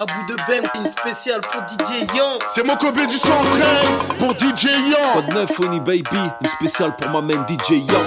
À 0.00 0.06
bout 0.06 0.24
de 0.28 0.36
Ben, 0.46 0.62
une 0.76 0.88
spéciale 0.88 1.40
pour 1.40 1.60
DJ 1.62 2.06
Young. 2.14 2.38
C'est 2.46 2.62
mon 2.62 2.76
Kobe 2.76 3.04
du 3.04 3.16
113 3.16 4.10
pour 4.16 4.30
DJ 4.30 4.66
Young. 4.66 5.14
Pas 5.14 5.22
de 5.22 5.34
neuf, 5.34 5.58
Oni 5.58 5.80
Baby, 5.80 6.04
une 6.40 6.48
spéciale 6.48 6.94
pour 6.94 7.10
ma 7.10 7.20
main 7.20 7.44
DJ 7.48 7.70
Young. 7.72 8.06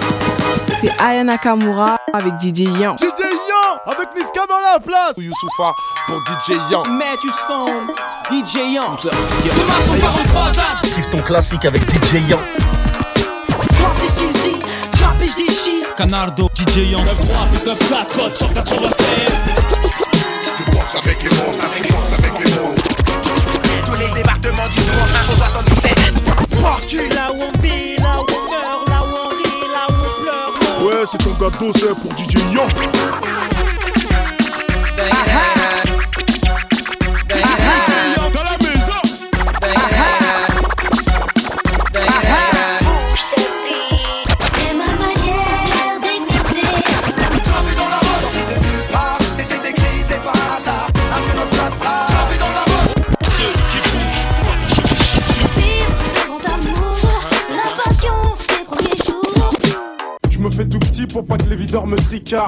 C'est 0.80 0.92
Aya 0.98 1.26
Nakamura 1.26 1.98
avec 2.14 2.36
DJ 2.40 2.60
Young. 2.62 2.98
DJ 2.98 3.20
Young 3.20 3.80
avec 3.88 4.08
Niska 4.16 4.46
dans 4.48 4.60
la 4.72 4.80
place. 4.80 5.18
Youssoufa 5.18 5.74
pour 6.08 6.18
DJ 6.20 6.56
Young. 6.72 6.88
Matthew 6.88 7.32
Stone, 7.34 7.92
DJ 8.30 8.74
Young. 8.74 8.98
Demain 9.04 9.82
sont 9.86 10.00
par 10.00 10.16
en 10.16 10.24
croisade. 10.30 10.82
Kiffe 10.84 11.10
ton 11.12 11.22
classique 11.22 11.66
avec 11.66 11.82
DJ 11.92 12.22
déchire. 15.36 15.96
Canardo, 15.98 16.50
DJ 16.56 16.92
Young. 16.92 17.04
9 17.06 17.16
3 17.16 17.48
plus 17.52 17.66
9 17.66 17.90
4 17.90 18.08
code 18.16 18.34
196. 18.34 20.11
Pense 20.72 20.96
avec 20.96 21.24
les 21.24 21.30
les 21.30 21.36
mots, 21.36 21.52
avec 22.18 22.34
les 22.40 22.52
mots. 22.56 22.76
Tous 23.86 23.94
les 23.94 24.10
départements 24.10 24.70
du 24.70 24.80
monde, 24.80 25.12
1 25.30 25.32
au 25.32 25.36
77. 25.36 26.62
Parti. 26.62 26.98
Là 27.10 27.32
où 27.34 27.42
on 27.42 27.62
vit, 27.62 27.96
là 27.98 28.20
où 28.20 28.26
on 28.30 28.52
meurt, 28.52 28.90
là 28.90 29.04
où 29.04 29.16
on 29.26 29.30
rit, 29.30 29.68
là 29.72 29.88
où 29.90 29.94
on 29.96 30.22
pleure. 30.22 30.86
Ouais, 30.86 31.06
c'est 31.06 31.18
ton 31.18 31.34
gâteau, 31.34 31.72
c'est 31.74 31.96
pour 32.00 32.12
DJ 32.18 32.36
Young. 32.52 32.72
Pour 61.72 61.88
pas 61.88 62.48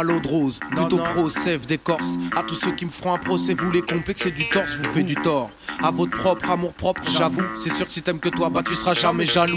à 0.00 0.02
l'eau 0.02 0.18
de 0.18 0.26
rose, 0.26 0.60
plutôt 0.70 0.96
pro, 0.96 1.28
sève 1.28 1.66
des 1.66 1.76
corses. 1.76 2.16
À 2.34 2.42
tous 2.42 2.54
ceux 2.54 2.72
qui 2.72 2.86
me 2.86 2.90
feront 2.90 3.12
un 3.12 3.18
procès, 3.18 3.52
vous 3.52 3.70
les 3.70 3.82
complexez 3.82 4.30
du 4.30 4.48
torse, 4.48 4.72
je 4.72 4.78
vous 4.78 4.94
fais 4.94 5.02
du 5.02 5.14
tort. 5.14 5.50
À 5.82 5.90
votre 5.90 6.16
propre 6.16 6.50
amour 6.50 6.72
propre, 6.72 7.02
j'avoue. 7.06 7.42
C'est 7.62 7.70
sûr 7.70 7.84
que 7.84 7.92
si 7.92 8.00
t'aimes 8.00 8.18
que 8.18 8.30
toi, 8.30 8.48
bah 8.48 8.62
tu 8.66 8.74
seras 8.74 8.94
jamais 8.94 9.26
jaloux. 9.26 9.56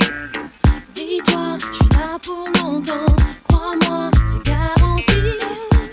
Dis-toi, 0.94 1.58
je 1.60 1.74
suis 1.76 1.90
là 1.92 2.20
pour 2.22 2.50
longtemps. 2.62 3.16
Crois-moi, 3.48 4.12
c'est 4.28 4.46
garanti. 4.46 5.06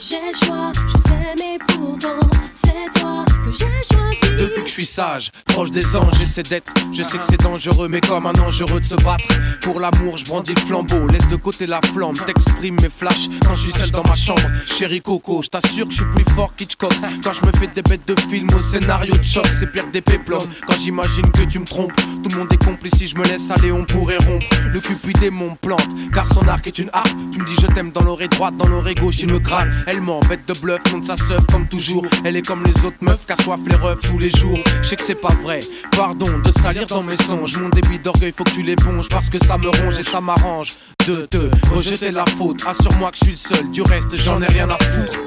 J'ai 0.00 0.16
le 0.32 0.46
choix, 0.46 0.72
je 0.88 0.96
sais, 0.96 1.34
mais 1.38 1.58
pourtant, 1.68 2.28
c'est 2.52 3.00
toi 3.00 3.24
que 3.26 3.52
j'ai 3.52 3.66
choisi. 3.66 3.89
Depuis 4.38 4.62
que 4.62 4.68
je 4.68 4.72
suis 4.72 4.86
sage, 4.86 5.30
proche 5.46 5.70
des 5.70 5.96
anges, 5.96 6.14
j'essaie 6.18 6.42
d'être. 6.42 6.72
Je 6.92 7.02
sais 7.02 7.18
que 7.18 7.24
c'est 7.28 7.40
dangereux, 7.40 7.88
mais 7.88 8.00
comme 8.00 8.26
un 8.26 8.32
dangereux 8.32 8.80
de 8.80 8.84
se 8.84 8.94
battre. 8.96 9.26
Pour 9.60 9.80
l'amour, 9.80 10.16
je 10.16 10.24
brandis 10.24 10.54
le 10.54 10.60
flambeau, 10.60 11.08
laisse 11.08 11.28
de 11.28 11.36
côté 11.36 11.66
la 11.66 11.80
flamme. 11.92 12.14
T'exprimes 12.14 12.76
mes 12.80 12.88
flashs 12.88 13.28
quand 13.46 13.54
je 13.54 13.68
suis 13.68 13.72
seul 13.72 13.90
dans 13.90 14.02
ma 14.04 14.14
chambre. 14.14 14.42
Chérie 14.66 15.00
Coco, 15.00 15.42
je 15.42 15.48
t'assure 15.48 15.86
que 15.86 15.92
je 15.92 15.98
suis 15.98 16.10
plus 16.14 16.34
fort 16.34 16.54
qu'Hitchcock. 16.56 16.92
Quand 17.22 17.32
je 17.32 17.44
me 17.44 17.52
fais 17.52 17.66
des 17.68 17.82
bêtes 17.82 18.06
de 18.06 18.18
film 18.20 18.48
au 18.56 18.60
scénario 18.60 19.14
de 19.14 19.22
choc, 19.22 19.46
c'est 19.58 19.70
pire 19.70 19.86
des 19.92 20.00
péplums. 20.00 20.48
Quand 20.66 20.76
j'imagine 20.80 21.30
que 21.30 21.42
tu 21.42 21.58
me 21.58 21.66
trompes, 21.66 21.94
tout 22.22 22.30
le 22.30 22.36
monde 22.36 22.52
est 22.52 22.64
complice. 22.64 22.94
Si 22.96 23.06
je 23.06 23.16
me 23.16 23.24
laisse 23.24 23.50
aller, 23.50 23.72
on 23.72 23.84
pourrait 23.84 24.18
rompre. 24.18 24.46
Le 24.72 24.80
cupidé 24.80 25.30
mon 25.30 25.54
plante, 25.56 25.88
car 26.14 26.26
son 26.26 26.46
arc 26.48 26.66
est 26.66 26.78
une 26.78 26.90
harpe. 26.92 27.10
Tu 27.32 27.38
me 27.38 27.44
dis 27.44 27.54
je 27.60 27.66
t'aime 27.66 27.90
dans 27.92 28.02
l'oreille 28.02 28.28
droite, 28.28 28.56
dans 28.56 28.66
l'oreille 28.66 28.94
gauche, 28.94 29.16
il 29.20 29.28
me 29.28 29.38
gratte. 29.38 29.68
Elle 29.86 30.00
ment, 30.00 30.20
bête 30.28 30.46
de 30.46 30.54
bluff, 30.60 30.80
monte 30.92 31.06
sa 31.06 31.16
seuf 31.16 31.44
comme 31.52 31.66
toujours. 31.66 32.06
Elle 32.24 32.36
est 32.36 32.46
comme 32.46 32.64
les 32.64 32.84
autres 32.84 32.98
meufs, 33.02 33.26
qu'à 33.26 33.36
soif 33.36 33.60
les 33.66 33.76
refs 33.76 34.00
tous 34.00 34.18
les 34.18 34.29
jours. 34.30 34.58
Je 34.82 34.88
sais 34.88 34.96
que 34.96 35.02
c'est 35.02 35.14
pas 35.14 35.34
vrai, 35.42 35.60
pardon 35.96 36.38
de 36.38 36.52
salir 36.60 36.86
dans 36.86 37.02
mes 37.02 37.16
songes. 37.16 37.56
Mon 37.58 37.68
débit 37.68 37.98
d'orgueil, 37.98 38.32
faut 38.36 38.44
que 38.44 38.50
tu 38.50 38.62
l'éponges 38.62 39.08
parce 39.08 39.28
que 39.28 39.38
ça 39.38 39.56
me 39.58 39.68
ronge 39.68 39.98
et 39.98 40.02
ça 40.02 40.20
m'arrange. 40.20 40.76
De 41.06 41.26
te 41.26 41.38
rejeter 41.74 42.10
la 42.10 42.24
faute, 42.26 42.62
assure-moi 42.66 43.10
que 43.10 43.18
je 43.18 43.24
suis 43.24 43.32
le 43.32 43.36
seul. 43.36 43.70
Du 43.70 43.82
reste, 43.82 44.14
j'en 44.16 44.40
ai 44.42 44.46
rien 44.46 44.68
à 44.68 44.78
foutre. 44.78 45.18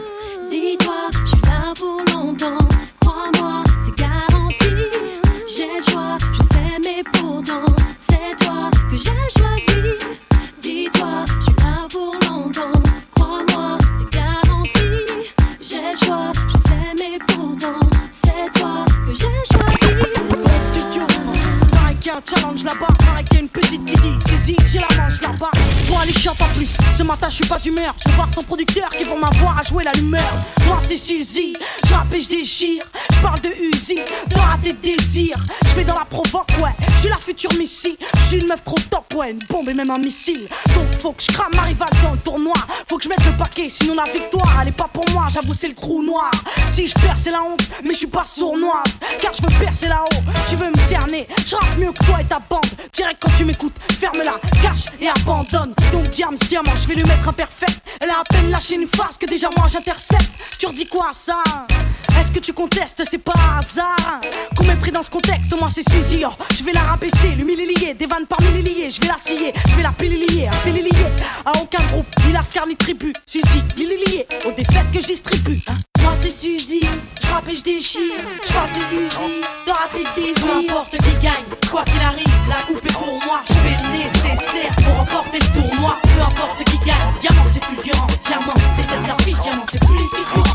Dis-toi, 0.50 1.10
je 1.12 1.30
suis 1.30 1.42
là 1.44 1.74
pour 1.78 2.02
longtemps. 2.14 2.58
Crois-moi, 3.02 3.64
c'est 3.86 3.96
garanti. 3.98 4.90
J'ai 5.56 5.68
le 5.78 5.92
choix, 5.92 6.18
je 6.34 6.44
sais, 6.54 6.80
mais 6.84 7.04
pourtant, 7.12 7.66
c'est 7.98 8.46
toi 8.46 8.70
que 8.90 8.98
j'ai 8.98 9.40
choisi. 9.40 9.98
Dis-toi, 10.62 11.26
je 11.28 11.44
suis 11.44 11.56
là 11.58 11.88
pour 11.92 12.14
longtemps. 12.30 12.82
Crois-moi, 13.16 13.73
ce 26.94 27.04
matin 27.04 27.28
je 27.30 27.36
suis 27.36 27.48
pas 27.48 27.60
d'humeur. 27.60 27.96
Je 28.06 28.12
voir 28.14 28.28
son 28.34 28.44
producteur 28.44 28.90
qui 28.90 29.06
pour 29.06 29.18
m'avoir 29.18 29.60
à 29.60 29.64
jouer 29.64 29.84
la 29.84 29.92
lumière. 29.94 30.34
Moi 30.66 30.78
c'est 30.86 30.98
Suzy, 30.98 31.54
je 31.86 31.94
rappe 31.94 32.14
et 32.14 32.22
je 32.22 32.30
déchire. 32.30 32.84
Je 33.12 33.20
parle 33.20 33.40
de 33.42 33.50
Uzi, 33.50 33.96
de 33.96 34.36
rater 34.36 34.74
des 34.74 34.96
désirs. 34.96 35.38
Je 35.66 35.76
vais 35.76 35.84
dans 35.84 35.96
la 35.96 36.06
provoque, 36.06 36.50
ouais. 36.62 36.72
Je 36.96 37.00
suis 37.00 37.10
la 37.10 37.18
future 37.18 37.52
Missy. 37.58 37.98
Je 38.16 38.22
suis 38.28 38.38
une 38.40 38.48
meuf 38.48 38.64
trop 38.64 38.78
top, 38.90 39.03
ouais. 39.16 39.32
Une 39.32 39.40
bombe 39.50 39.70
et 39.70 39.74
même 39.74 39.90
un 39.90 40.00
missile. 40.00 40.48
Donc 40.76 41.00
faut 41.00 41.12
que 41.14 41.24
je 41.24 41.32
crame 41.32 41.54
ma 41.56 41.64
rivale 41.64 41.90
dans 42.04 42.12
le 42.12 42.18
tournoi. 42.20 42.54
Faut 42.88 42.98
que 42.98 43.04
je 43.04 43.10
mette 43.10 43.24
le 43.26 43.32
paquet, 43.32 43.70
sinon 43.70 43.96
la 43.96 44.12
victoire 44.12 44.60
elle 44.62 44.70
est 44.70 44.72
pas 44.72 44.90
pour 44.92 45.06
moi. 45.12 45.28
J'avoue, 45.34 45.54
c'est 45.54 45.68
le 45.68 45.76
trou 45.76 46.04
noir. 46.04 46.32
Si 46.72 46.88
je 46.88 46.94
perds, 46.94 47.18
c'est 47.18 47.32
la 47.32 47.42
honte, 47.42 47.62
mais 47.84 47.92
je 47.92 47.98
suis 47.98 48.08
pas 48.08 48.24
sournoise. 48.24 48.84
Car 49.20 49.34
je 49.34 49.42
veux 49.42 49.60
percer 49.60 49.88
là-haut. 49.88 50.22
Tu 50.50 50.56
veux 50.56 50.70
me 50.70 50.88
cerner, 50.88 51.28
je 51.48 51.56
rappe 51.56 51.78
mieux 51.78 51.92
que 51.92 52.06
toi 52.06 52.22
et 52.22 52.26
ta 52.26 52.40
bande. 52.50 52.66
Direct 52.94 53.18
quand 53.20 53.32
tu 53.38 53.46
m'écoutes, 53.46 53.76
ferme-la, 54.00 54.40
cache 54.62 54.86
et 55.00 55.10
abandonne. 55.10 55.74
Donc 55.92 56.10
diams, 56.10 56.36
diamant, 56.36 56.74
je 56.82 56.88
vais 56.88 56.96
lui 56.96 57.04
mettre 57.04 57.28
un 57.28 57.34
perfect. 57.34 57.80
Elle 58.02 58.10
a 58.10 58.20
à 58.20 58.24
peine 58.24 58.50
lâché 58.52 58.76
une 58.76 58.88
phase 58.88 59.18
que 59.20 59.26
déjà 59.26 59.50
moi 59.58 59.68
j'intercepte. 59.72 60.30
Tu 60.60 60.66
redis 60.66 60.88
quoi 60.88 61.12
ça? 61.14 61.44
Est-ce 62.20 62.32
que 62.32 62.40
tu 62.40 62.54
contestes? 62.54 63.02
C'est 63.10 63.18
pas 63.18 63.34
hasard. 63.58 64.22
Qu'on 64.56 64.64
m'ait 64.66 64.76
pris 64.76 64.92
dans 64.92 65.02
ce 65.04 65.10
contexte, 65.10 65.54
moi 65.60 65.70
c'est 65.74 65.88
Suzy. 65.90 66.24
Oh, 66.26 66.32
je 66.58 66.64
vais 66.64 66.72
la 66.72 66.82
rabaisser, 66.82 67.30
l'humilier, 67.36 67.94
des 67.94 68.06
vannes 68.06 68.28
par 68.28 68.40
milliers. 68.42 68.92
Je 68.92 69.02
vais 69.04 69.08
la 69.08 69.18
scier, 69.20 69.54
je 69.70 69.76
vais 69.76 69.84
la 69.84 69.92
pililier, 69.92 70.48
affilier 70.48 70.90
à 71.46 71.52
aucun 71.62 71.84
groupe, 71.88 72.08
ni 72.26 72.32
Lascar 72.32 72.68
ni 72.68 72.76
tribu. 72.76 73.14
Suzy, 73.26 73.64
lié 73.78 74.26
aux 74.46 74.52
défaites 74.52 74.92
que 74.94 75.02
je 75.02 75.08
distribue. 75.08 75.60
hein. 75.70 75.76
Moi 76.02 76.14
c'est 76.20 76.30
Suzy, 76.30 76.82
je 77.22 77.28
rappe 77.32 77.48
et 77.50 77.56
je 77.56 77.62
déchire. 77.64 78.02
Je 78.48 78.54
parle 78.54 78.70
de 78.72 78.96
Uzi, 78.96 79.42
de 79.68 79.72
rater 79.72 80.04
des 80.16 80.34
Peu 80.34 80.70
importe 80.70 80.92
qui 80.92 81.14
gagne, 81.22 81.46
quoi 81.72 81.84
qu'il 81.86 82.02
arrive, 82.02 82.28
la 82.50 82.56
coupe 82.64 82.86
est 82.86 82.94
pour 82.94 83.20
moi. 83.26 83.42
Je 83.48 83.54
fais 83.54 83.84
le 83.84 83.98
nécessaire 83.98 84.72
pour 84.84 84.96
remporter 84.98 85.40
le 85.40 85.62
tournoi. 85.62 85.98
Peu 86.04 86.22
importe 86.22 86.64
qui 86.66 86.78
gagne, 86.80 87.14
diamant 87.20 87.46
c'est 87.52 87.64
fulgurant. 87.64 88.08
Diamant 88.26 88.54
c'est 88.76 88.86
tête 88.88 89.04
d'affiche, 89.04 89.42
diamant 89.42 89.64
c'est 89.72 89.80
plus 89.80 89.96
efficace. 89.96 90.53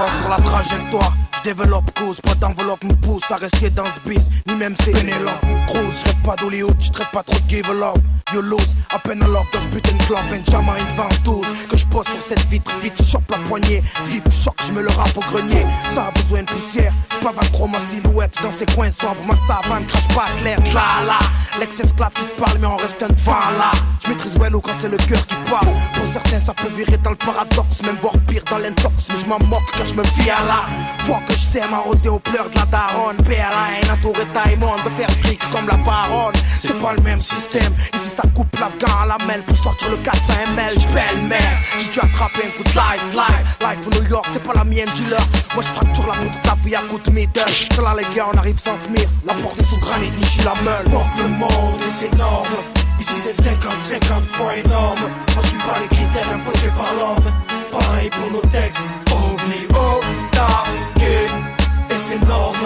Pas 0.00 0.16
sur 0.16 0.28
la 0.28 0.36
trajectoire. 0.36 1.12
Développe 1.44 1.90
cause, 1.98 2.20
pas 2.20 2.34
d'enveloppe 2.34 2.84
nous 2.84 2.96
pousse 2.96 3.30
à 3.30 3.36
rester 3.36 3.70
dans 3.70 3.84
ce 3.84 4.08
biz, 4.08 4.30
ni 4.46 4.54
même 4.54 4.74
c'est 4.82 4.92
Pénélope. 4.92 5.40
Cruz, 5.66 5.96
rêve 6.04 6.22
pas 6.24 6.36
d'Hollywood, 6.36 6.76
tu 6.78 6.90
traites 6.90 7.10
pas 7.10 7.22
trop 7.22 7.38
de 7.38 7.48
give 7.48 7.70
up. 7.70 7.98
You 8.32 8.42
lose, 8.42 8.76
à 8.94 8.98
peine 9.00 9.18
lock 9.18 9.46
dans 9.52 9.60
ce 9.60 9.66
putain 9.66 9.96
de 9.96 10.02
club, 10.04 10.20
Benjamin 10.30 10.74
une 10.78 10.96
ventouse. 10.96 11.66
Que 11.68 11.76
je 11.76 11.84
pose 11.86 12.06
sur 12.06 12.22
cette 12.22 12.46
vitre, 12.48 12.70
vite, 12.80 12.94
chope 13.10 13.28
la 13.28 13.38
poignée. 13.38 13.82
Vif, 14.06 14.22
choc, 14.30 14.54
je 14.66 14.72
me 14.72 14.82
le 14.82 14.90
rap 14.90 15.10
au 15.16 15.20
grenier. 15.20 15.66
Ça 15.88 16.06
a 16.06 16.10
besoin 16.12 16.42
de 16.42 16.46
poussière, 16.46 16.92
j'pavane 17.10 17.50
trop 17.52 17.66
ma 17.66 17.80
silhouette 17.80 18.36
dans 18.40 18.52
ces 18.52 18.66
coins 18.66 18.90
sombres. 18.90 19.24
Ma 19.26 19.34
savane 19.48 19.84
crache 19.86 20.08
pas 20.14 20.26
clair, 20.40 20.58
là 20.72 21.04
là. 21.04 21.18
L'ex-esclave 21.58 22.12
qui 22.12 22.22
te 22.22 22.40
parle, 22.40 22.58
mais 22.60 22.68
on 22.68 22.76
reste 22.76 23.02
un 23.02 23.08
devant 23.08 23.50
là. 23.58 23.72
Je 24.04 24.10
maîtrise 24.10 24.38
well 24.38 24.52
quand 24.62 24.72
c'est 24.80 24.88
le 24.88 24.96
cœur 24.96 25.26
qui 25.26 25.34
parle. 25.50 25.66
Pour 25.94 26.06
certains, 26.06 26.38
ça 26.38 26.54
peut 26.54 26.72
virer 26.76 26.98
dans 26.98 27.10
le 27.10 27.16
paradoxe, 27.16 27.82
même 27.82 27.98
voire 28.00 28.14
pire 28.28 28.44
dans 28.48 28.58
l'intox. 28.58 29.08
Mais 29.08 29.20
je 29.20 29.26
m'en 29.26 29.40
moque 29.46 29.76
je 29.90 29.94
me 29.94 30.04
fie 30.04 30.30
à 30.30 30.44
là. 30.46 30.66
Faut 31.04 31.14
que 31.26 31.32
je 31.32 31.38
sème 31.38 31.74
arrosé 31.74 32.08
aux 32.08 32.18
pleurs 32.18 32.48
de 32.48 32.54
la 32.56 32.64
daronne. 32.66 33.16
PLA, 33.18 33.92
entouré 33.92 34.24
Taïmon, 34.32 34.76
de 34.84 34.90
faire 34.90 35.10
fric 35.22 35.40
comme 35.50 35.66
la 35.66 35.76
baronne. 35.76 36.34
C'est 36.54 36.78
pas 36.78 36.92
le 36.96 37.02
même 37.02 37.20
système. 37.20 37.72
Ici, 37.94 38.14
ça 38.16 38.22
coupe 38.34 38.54
l'afghan 38.58 38.98
à 39.02 39.06
la 39.06 39.26
mêle 39.26 39.42
pour 39.44 39.56
sortir 39.56 39.90
le 39.90 39.96
400 39.98 40.32
ml. 40.54 40.74
J'pelle 40.80 41.22
merde. 41.28 41.42
Si 41.78 41.88
tu 41.90 41.98
attrapes 42.00 42.30
un 42.36 42.50
coup 42.56 42.62
de 42.62 42.68
life, 42.68 43.04
life, 43.14 43.56
life 43.60 43.86
au 43.86 44.02
New 44.02 44.10
York, 44.10 44.26
c'est 44.32 44.42
pas 44.42 44.52
la 44.54 44.64
mienne, 44.64 44.88
dealer. 44.94 45.18
Moi, 45.54 45.64
je 45.66 45.72
fracture 45.72 46.06
la 46.06 46.14
poutre 46.14 46.40
de 46.40 46.48
ta 46.48 46.54
vie 46.64 46.74
à 46.74 46.80
coup 46.82 46.98
de 46.98 47.10
middle. 47.10 47.40
C'est 47.70 47.82
là, 47.82 47.94
les 47.96 48.14
gars, 48.14 48.28
on 48.32 48.38
arrive 48.38 48.58
sans 48.58 48.76
se 48.76 48.88
mire. 48.92 49.08
La 49.24 49.34
porte 49.34 49.58
est 49.58 49.64
sous 49.64 49.80
granit, 49.80 50.10
ni 50.10 50.24
je 50.24 50.44
la 50.44 50.54
meule. 50.62 50.84
Porte 50.90 51.18
le 51.18 51.28
monde 51.28 51.80
et 51.80 51.90
c'est 51.90 52.12
énorme. 52.14 52.46
Ici, 53.00 53.14
c'est 53.24 53.42
50, 53.42 53.72
50 53.82 54.24
fois 54.26 54.56
énorme. 54.56 55.00
On 55.36 55.42
suit 55.42 55.58
pas 55.58 55.78
les 55.80 55.88
critères 55.88 56.28
imposés 56.34 56.72
par 56.76 56.92
l'homme. 56.94 57.32
Pareil 57.72 58.10
pour 58.10 58.30
nos 58.30 58.46
textes. 58.50 58.99
OVO, 59.46 60.00
target. 60.32 61.30
Et 61.90 61.94
c'est 61.96 62.16
énorme. 62.22 62.56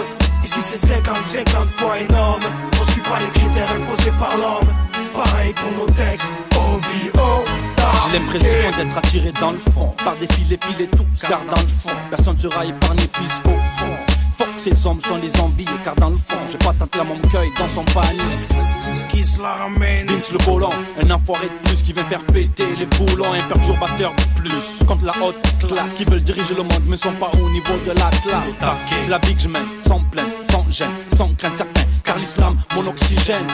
Ici, 0.43 0.59
c'est 0.61 0.87
50, 0.87 1.17
50 1.25 1.69
fois 1.69 1.99
énorme. 1.99 2.41
On 2.73 2.91
suit 2.91 3.01
pas 3.01 3.19
les 3.19 3.39
critères 3.39 3.71
imposés 3.71 4.11
par 4.19 4.35
l'homme. 4.37 4.69
Pareil 5.13 5.53
pour 5.53 5.71
nos 5.71 5.91
textes. 5.93 6.25
OVO, 6.55 7.45
J'ai 8.11 8.19
l'impression 8.19 8.77
d'être 8.77 8.97
attiré 8.97 9.31
dans 9.39 9.51
le 9.51 9.57
fond 9.57 9.93
Par 10.03 10.15
des 10.17 10.27
filets, 10.33 10.59
filets 10.65 10.87
tout, 10.87 11.05
car 11.21 11.41
dans 11.45 11.61
le 11.61 11.67
fond 11.67 11.95
Personne 12.09 12.39
sera 12.39 12.65
épargné 12.65 13.03
puisqu'au 13.11 13.51
ces 14.65 14.87
hommes 14.87 14.99
sont 14.99 15.19
des 15.19 15.39
enviés 15.41 15.65
car 15.83 15.93
dans 15.95 16.09
le 16.09 16.17
fond 16.17 16.39
J'ai 16.51 16.57
pas 16.57 16.73
tant 16.73 16.87
la 16.97 17.03
mon 17.03 17.19
cueil 17.29 17.49
dans 17.59 17.67
son 17.67 17.83
panier. 17.83 18.19
Qui 19.09 19.23
se 19.23 19.39
la 19.39 19.53
ramène? 19.53 20.07
Vince 20.07 20.31
le 20.31 20.39
volant, 20.39 20.71
un 21.03 21.11
enfoiré 21.11 21.47
de 21.47 21.69
plus 21.69 21.83
qui 21.83 21.93
vient 21.93 22.03
faire 22.05 22.23
péter 22.25 22.65
les 22.79 22.87
boulons 22.87 23.31
Un 23.31 23.41
perturbateur 23.43 24.13
de 24.15 24.41
plus. 24.41 24.85
Contre 24.87 25.05
la 25.05 25.13
haute 25.23 25.35
classe 25.67 25.95
Qui 25.97 26.05
veulent 26.05 26.23
diriger 26.23 26.55
le 26.55 26.63
monde 26.63 26.83
mais 26.87 26.97
sont 26.97 27.13
pas 27.13 27.31
au 27.39 27.49
niveau 27.51 27.77
de 27.85 27.89
la 27.89 28.09
classe. 28.09 28.55
C'est 28.87 29.09
la 29.09 29.19
vie 29.19 29.35
que 29.35 29.41
je 29.41 29.49
mène, 29.49 29.67
sans 29.79 29.99
plainte, 29.99 30.31
sans 30.49 30.65
gêne, 30.71 30.89
sans 31.15 31.29
crainte 31.35 31.57
certains 31.57 31.81
Car 32.05 32.19
l'islam, 32.19 32.57
mon 32.75 32.87
oxygène. 32.87 33.47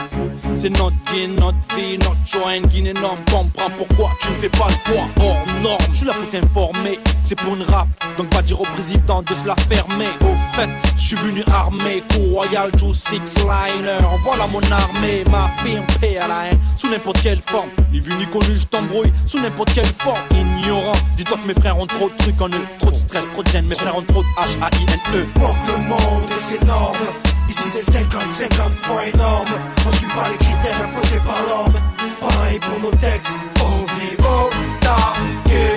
C'est 0.54 0.68
notre 0.68 0.96
vie, 1.12 1.26
notre 1.26 1.56
vie, 1.74 1.96
notre 1.98 2.26
choix 2.26 2.54
Une 2.54 2.66
guine 2.66 2.88
énorme, 2.88 3.18
comprends 3.30 3.70
pourquoi 3.76 4.10
tu 4.20 4.28
ne 4.28 4.34
fais 4.34 4.50
pas 4.50 4.66
le 4.68 4.92
poids 4.92 5.08
hors 5.24 5.46
norme. 5.62 5.78
Je 5.92 5.96
suis 5.98 6.06
là 6.06 6.12
pour 6.12 6.28
t'informer, 6.28 6.98
c'est 7.24 7.38
pour 7.38 7.54
une 7.54 7.62
raf 7.62 7.88
Donc 8.18 8.32
va 8.34 8.42
dire 8.42 8.60
au 8.60 8.64
président 8.64 9.22
de 9.22 9.34
se 9.34 9.46
la 9.46 9.56
fermer. 9.56 10.08
Au 10.20 10.56
fait, 10.56 10.68
je 10.98 11.02
suis 11.02 11.16
venu 11.16 11.42
armé, 11.50 12.02
cour 12.12 12.42
royal, 12.42 12.70
Joe 12.76 12.94
Six 12.94 13.38
Liner. 13.38 13.98
Voilà 14.22 14.46
mon 14.46 14.60
armée, 14.70 15.24
ma 15.30 15.48
firme 15.64 15.86
PLAN 16.00 16.50
Sous 16.76 16.90
n'importe 16.90 17.22
quelle 17.22 17.40
forme, 17.40 17.70
ni 17.90 18.00
vu 18.00 18.12
ni 18.16 18.26
connu, 18.26 18.54
je 18.54 18.66
t'embrouille. 18.66 19.12
Sous 19.24 19.40
n'importe 19.40 19.72
quelle 19.74 19.86
forme, 19.86 20.20
ignorant. 20.32 20.92
Dis-toi 21.16 21.38
que 21.38 21.46
mes 21.46 21.54
frères 21.54 21.78
ont 21.78 21.86
trop 21.86 22.10
de 22.10 22.16
trucs 22.16 22.40
en 22.40 22.48
eux. 22.48 22.66
Trop 22.80 22.90
de 22.90 22.96
stress, 22.96 23.26
trop 23.32 23.42
de 23.42 23.48
gêne, 23.48 23.66
mes 23.66 23.74
frères 23.74 23.96
ont 23.96 24.02
trop 24.02 24.22
de 24.22 24.28
H-A-I-N-E 24.36 25.26
Porte 25.34 25.56
le 25.66 25.88
monde 25.88 26.30
c'est 26.38 26.62
énorme. 26.62 27.31
Ici 27.52 27.68
c'est 27.70 27.92
50, 27.92 28.32
50 28.32 28.72
fois 28.76 29.06
énorme. 29.12 29.52
On 29.86 29.92
suit 29.92 30.06
pas 30.06 30.26
les 30.30 30.38
critères 30.38 30.88
imposés 30.88 31.18
par 31.18 31.36
l'homme. 31.46 31.74
Pareil 32.18 32.58
pour 32.58 32.80
nos 32.80 32.96
textes. 32.96 33.28
OVO, 33.60 34.48
target. 34.80 35.76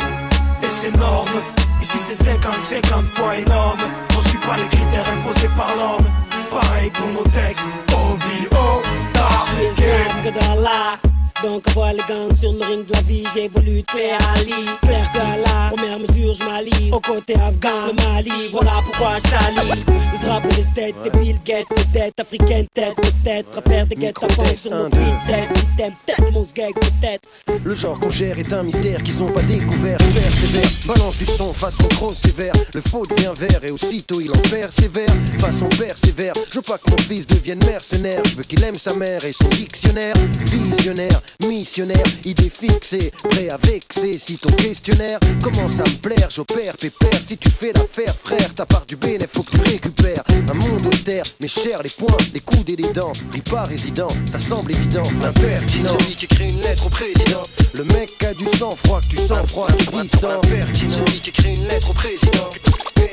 Et 0.63 0.68
c'est 0.69 0.95
énorme. 0.95 1.42
Ici 1.81 1.98
c'est 1.98 2.24
50, 2.24 2.63
50 2.63 3.06
fois 3.07 3.36
énorme. 3.36 3.81
On 4.18 4.22
suit 4.22 4.38
pas 4.38 4.56
les 4.56 4.69
critères 4.69 5.06
imposés 5.19 5.50
par 5.50 5.68
l'homme. 5.75 6.07
Pareil 6.50 6.89
pour 6.92 7.07
nos 7.07 7.30
textes. 7.31 7.68
OVO, 7.92 8.81
Je 9.13 9.75
suis 9.75 10.31
target. 10.31 11.15
Donc 11.44 11.68
avoir 11.68 11.94
les 11.94 12.00
gants 12.00 12.34
sur 12.40 12.54
le 12.54 12.66
ring 12.66 12.86
de 12.86 12.94
la 12.94 13.02
vie, 13.02 13.24
j'évolue 13.34 13.82
de 13.82 13.86
clair 13.86 14.18
à 14.30 14.40
lit. 14.44 14.70
Clair 14.82 15.12
que 15.12 15.20
à 15.20 15.38
la 15.38 15.76
première 15.76 16.00
mesure, 16.00 16.34
je 16.34 16.44
m'allie. 16.44 16.92
Au 16.92 17.00
côté 17.00 17.34
afghan, 17.36 17.88
le 17.88 18.04
Mali, 18.04 18.50
voilà 18.52 18.74
pourquoi 18.86 19.18
je 19.18 19.30
salis. 19.30 19.84
Le 20.14 20.26
drapeau 20.26 20.48
des 20.50 20.64
têtes, 20.74 20.96
des 21.04 21.20
Bill 21.20 21.38
Gates, 21.46 21.68
peut-être 21.68 22.20
africaine 22.20 22.66
tête, 22.74 22.96
peut-être. 22.96 23.58
À 23.58 23.62
faire 23.70 23.86
des 23.86 23.96
guettes 23.96 24.18
à 24.24 24.56
sur 24.56 24.72
nos 24.72 24.90
beats, 24.90 25.22
tête, 25.28 25.50
item, 25.74 25.94
tête, 26.06 26.32
mon 26.32 26.44
sgeg, 26.44 26.74
peut-être. 26.74 27.28
Le 27.64 27.76
genre 27.76 28.00
qu'on 28.00 28.10
gère 28.10 28.40
est 28.40 28.54
un 28.54 28.64
mystère 28.64 29.04
qu'ils 29.04 29.22
ont 29.22 29.31
pas 29.31 29.42
découvert. 29.42 29.98
Persévère, 29.98 30.70
balance 30.88 31.18
du 31.18 31.26
son 31.26 31.54
façon 31.54 31.88
trop 31.90 32.14
sévère. 32.14 32.54
Le 32.74 32.81
faux 32.81 33.06
devient 33.06 33.34
vert 33.38 33.64
et 33.64 33.72
aussitôt 33.72 34.22
il 34.22 34.31
en 34.31 34.42
persévère. 34.50 35.10
Façon 35.40 35.68
persévère, 35.70 36.34
je 36.50 36.56
veux 36.56 36.62
pas 36.62 36.78
que 36.78 36.90
mon 36.90 36.98
fils 36.98 37.28
devienne 37.28 37.64
mercenaire. 37.66 38.22
Je 38.26 38.36
veux 38.38 38.44
qu'il 38.44 38.64
aime 38.64 38.78
sa 38.78 38.94
mère 38.96 39.24
et 39.26 39.34
son 39.34 39.48
dictionnaire. 39.50 40.16
Visionnaire, 40.46 41.22
missionnaire, 41.48 42.04
idée 42.24 42.50
fixée, 42.50 43.12
prêt 43.30 43.50
à 43.50 43.57
vexer. 43.57 44.18
Si 44.18 44.38
ton 44.38 44.51
questionnaire 44.51 45.19
commence 45.42 45.80
à 45.80 45.83
me 45.83 45.98
plaire, 45.98 46.30
j'opère 46.30 46.75
pépère. 46.77 47.19
Si 47.25 47.38
tu 47.38 47.50
fais 47.50 47.74
l'affaire, 47.74 48.16
frère, 48.16 48.54
ta 48.54 48.66
part 48.66 48.86
du 48.86 48.95
bénéfice, 48.95 49.30
faut 49.33 49.44
que 49.44 49.51
tu 49.51 49.62
récupères. 49.62 50.24
Un 50.50 50.54
monde 50.54 50.86
austère, 50.88 51.24
mais 51.39 51.48
cher 51.48 51.81
les 51.83 51.89
poings, 51.89 52.18
les 52.33 52.39
coudes 52.39 52.69
et 52.69 52.75
les 52.75 52.92
dents. 52.94 53.13
Ris 53.31 53.42
pas 53.42 53.66
résident, 53.66 54.10
ça 54.31 54.39
semble 54.39 54.72
évident. 54.72 55.04
Impertinent. 55.24 55.98
Celui 56.00 56.16
qui 56.16 56.25
écrit 56.25 56.50
une 56.50 56.62
lettre 56.62 56.86
au 56.86 56.89
président. 56.89 57.44
Le 57.74 57.83
mec 57.83 58.12
a 58.24 58.33
du 58.33 58.45
sang 58.45 58.75
froid, 58.75 59.01
que 59.01 59.16
tu 59.16 59.18
sens 59.18 59.48
froid, 59.48 59.68
qui 59.78 59.88
distant. 60.01 60.42
Celui 60.74 61.19
qui 61.19 61.30
écrit 61.30 61.56
une 61.56 61.68
lettre 61.68 61.89
au 61.89 61.94
président. 61.94 62.50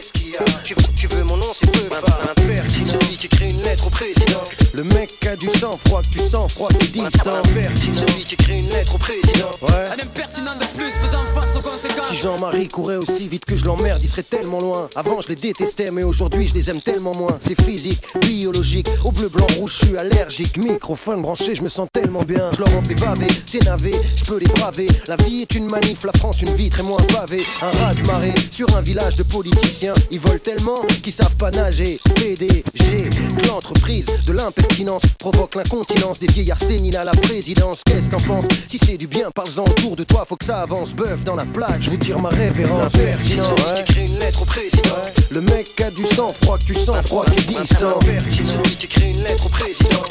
Qu'est-ce 0.02 0.12
qu'il 0.14 0.30
y 0.30 0.36
a 0.36 0.42
tu, 0.64 0.74
tu 0.96 1.06
veux 1.06 1.22
mon 1.22 1.36
nom, 1.36 1.46
c'est 1.54 1.70
peu 1.70 1.78
Impertinent. 1.86 2.86
Celui 2.86 3.16
qui 3.16 3.26
écrit 3.26 3.50
une 3.50 3.62
lettre 3.62 3.86
au 3.86 3.90
président. 3.90 4.42
Le 4.72 4.82
mec 4.82 5.24
a 5.26 5.36
du 5.36 5.46
sang 5.48 5.78
froid, 5.86 6.02
que 6.02 6.08
tu 6.08 6.18
sens 6.18 6.54
froid, 6.54 6.70
qui 6.70 6.88
distant. 6.88 7.40
Celui 7.76 8.24
qui 8.24 8.34
écrit 8.34 8.58
une 8.58 8.68
lettre 8.70 8.96
au 8.96 8.98
président. 8.98 9.50
Ouais. 9.60 9.86
Un 9.90 10.02
impertinent 10.02 10.56
de 10.58 10.64
plus 10.76 10.90
faisant 10.90 11.24
face 11.34 11.56
aux 11.56 11.60
conséquences. 11.60 12.08
Si 12.08 12.16
Jean-Marie 12.16 12.66
courait 12.66 12.96
aussi 12.96 13.28
vite 13.28 13.44
que 13.44 13.56
je 13.56 13.64
l'emmerde, 13.64 14.00
il 14.02 14.08
serait 14.08 14.24
tellement 14.24 14.60
loin. 14.60 14.88
Avant, 14.96 15.20
je 15.20 15.28
les 15.28 15.36
détestais, 15.36 15.92
mais 15.92 16.02
aujourd'hui, 16.02 16.48
je 16.48 16.54
les 16.54 16.68
aime 16.68 16.80
tellement 16.80 17.14
moins. 17.14 17.38
C'est 17.40 17.60
physique, 17.62 18.02
biologique. 18.22 18.88
Au 19.04 19.12
bleu, 19.12 19.28
blanc, 19.28 19.46
rouge, 19.56 19.78
je 19.80 19.86
suis 19.86 19.96
allergique. 19.96 20.56
Microphone 20.56 21.22
branché, 21.22 21.54
je 21.54 21.62
me 21.62 21.68
sens 21.68 21.86
tellement 21.92 22.22
bien. 22.22 22.50
Je 22.54 22.58
leur 22.58 22.74
en 22.76 22.82
fais 22.82 22.94
baver, 22.94 23.28
c'est 23.46 23.62
navé, 23.64 23.92
je 24.16 24.24
peux 24.24 24.38
les 24.38 24.46
braver. 24.46 24.88
La 25.06 25.14
vie 25.14 25.42
est 25.42 25.54
une 25.54 25.66
manif, 25.66 26.02
la 26.02 26.12
France 26.12 26.42
une 26.42 26.54
vitre 26.56 26.80
et 26.80 26.82
moins 26.82 27.02
pavée. 27.14 27.44
Un 27.60 27.70
raz 27.78 27.94
de 27.94 28.04
marée 28.08 28.34
sur 28.50 28.66
un 28.76 28.80
village 28.80 29.14
de 29.14 29.22
politiciens. 29.22 29.91
Ils 30.10 30.20
volent 30.20 30.38
tellement 30.38 30.82
qu'ils 31.02 31.12
savent 31.12 31.36
pas 31.36 31.50
nager. 31.50 32.00
PDG, 32.14 33.10
l'entreprise 33.46 34.06
de 34.26 34.32
l'impertinence 34.32 35.02
provoque 35.18 35.54
l'incontinence 35.54 36.18
des 36.18 36.26
vieillards 36.26 36.58
séniles 36.58 36.96
à 36.96 37.04
la 37.04 37.12
présidence. 37.12 37.82
Qu'est-ce 37.84 38.06
que 38.06 38.16
t'en 38.16 38.22
penses 38.22 38.44
Si 38.68 38.78
c'est 38.78 38.96
du 38.96 39.06
bien, 39.06 39.30
parle-en 39.34 39.64
autour 39.64 39.96
de 39.96 40.04
toi, 40.04 40.24
faut 40.28 40.36
que 40.36 40.44
ça 40.44 40.60
avance. 40.60 40.94
Bœuf 40.94 41.24
dans 41.24 41.36
la 41.36 41.44
plage, 41.44 41.82
je 41.82 41.90
vous 41.90 41.96
tire 41.96 42.18
ma 42.18 42.28
révérence. 42.30 42.94
Impertinent, 42.94 43.48
ouais. 43.48 43.80
écrit 43.80 44.06
une 44.06 44.18
lettre 44.18 44.42
au 44.42 44.44
président. 44.44 44.96
Le 45.30 45.40
mec 45.40 45.80
a 45.80 45.90
du 45.90 46.04
sang 46.04 46.32
froid, 46.42 46.58
que 46.58 46.64
tu 46.64 46.74
sens 46.74 47.04
froid, 47.06 47.24
qui 47.26 47.54
distant. 47.54 47.98
Qui 48.30 48.84
écrit 48.84 49.10
une 49.10 49.22
lettre 49.22 49.46
au 49.46 49.48
président. 49.48 50.02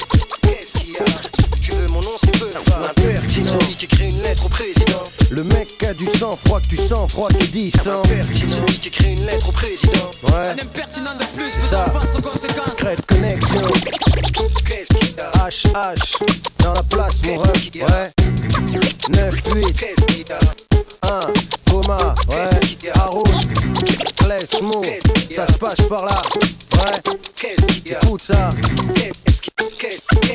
Qu'est-ce 0.42 0.80
qu'il 0.80 0.94
y 0.94 0.98
a? 0.98 1.04
Tu 1.72 1.78
veux 1.78 1.88
mon 1.88 2.02
nom, 2.02 2.12
c'est 2.22 2.38
peu 2.38 2.50
Impertinent. 2.50 3.60
Celui 3.60 3.76
qui 3.76 3.86
écrit 3.86 4.10
une 4.10 4.22
lettre 4.22 4.46
au 4.46 4.50
président. 4.50 5.04
Le 5.30 5.44
mec 5.44 5.82
a 5.84 5.94
du 5.94 6.06
sang 6.06 6.38
froid, 6.46 6.60
que 6.60 6.68
tu 6.68 6.76
sens 6.78 7.10
froid, 7.12 7.30
qui 7.30 7.48
distant. 7.48 8.04
Celui 8.06 8.80
qui 8.80 8.90
écrit 8.90 9.14
une 9.14 9.26
lettre 9.26 9.48
au 9.48 9.52
président. 9.54 10.12
Ouais. 10.28 10.34
Un 10.34 10.54
impertinent 10.54 11.16
de 11.18 11.24
plus 11.38 11.50
C'est 11.50 11.70
ça. 11.70 11.86
aux 11.88 12.22
conséquences. 12.22 12.72
Secret 12.72 12.98
connexion. 13.08 13.62
HH 15.34 16.18
dans 16.60 16.74
la 16.74 16.84
place, 16.84 17.22
mon 17.26 17.38
ref. 17.38 17.70
Ouais. 17.76 18.12
9, 19.10 19.36
8. 19.56 20.34
1. 21.04 21.20
Coma. 21.70 21.98
Ouais. 22.30 22.92
Haroun. 22.96 23.24
Klesmo. 24.18 24.84
Ça 25.34 25.48
se 25.48 25.58
passe 25.58 25.82
par 25.88 26.06
là. 26.06 26.22
Ouais. 26.76 27.00
Écoute 27.86 28.24
ça. 28.24 28.52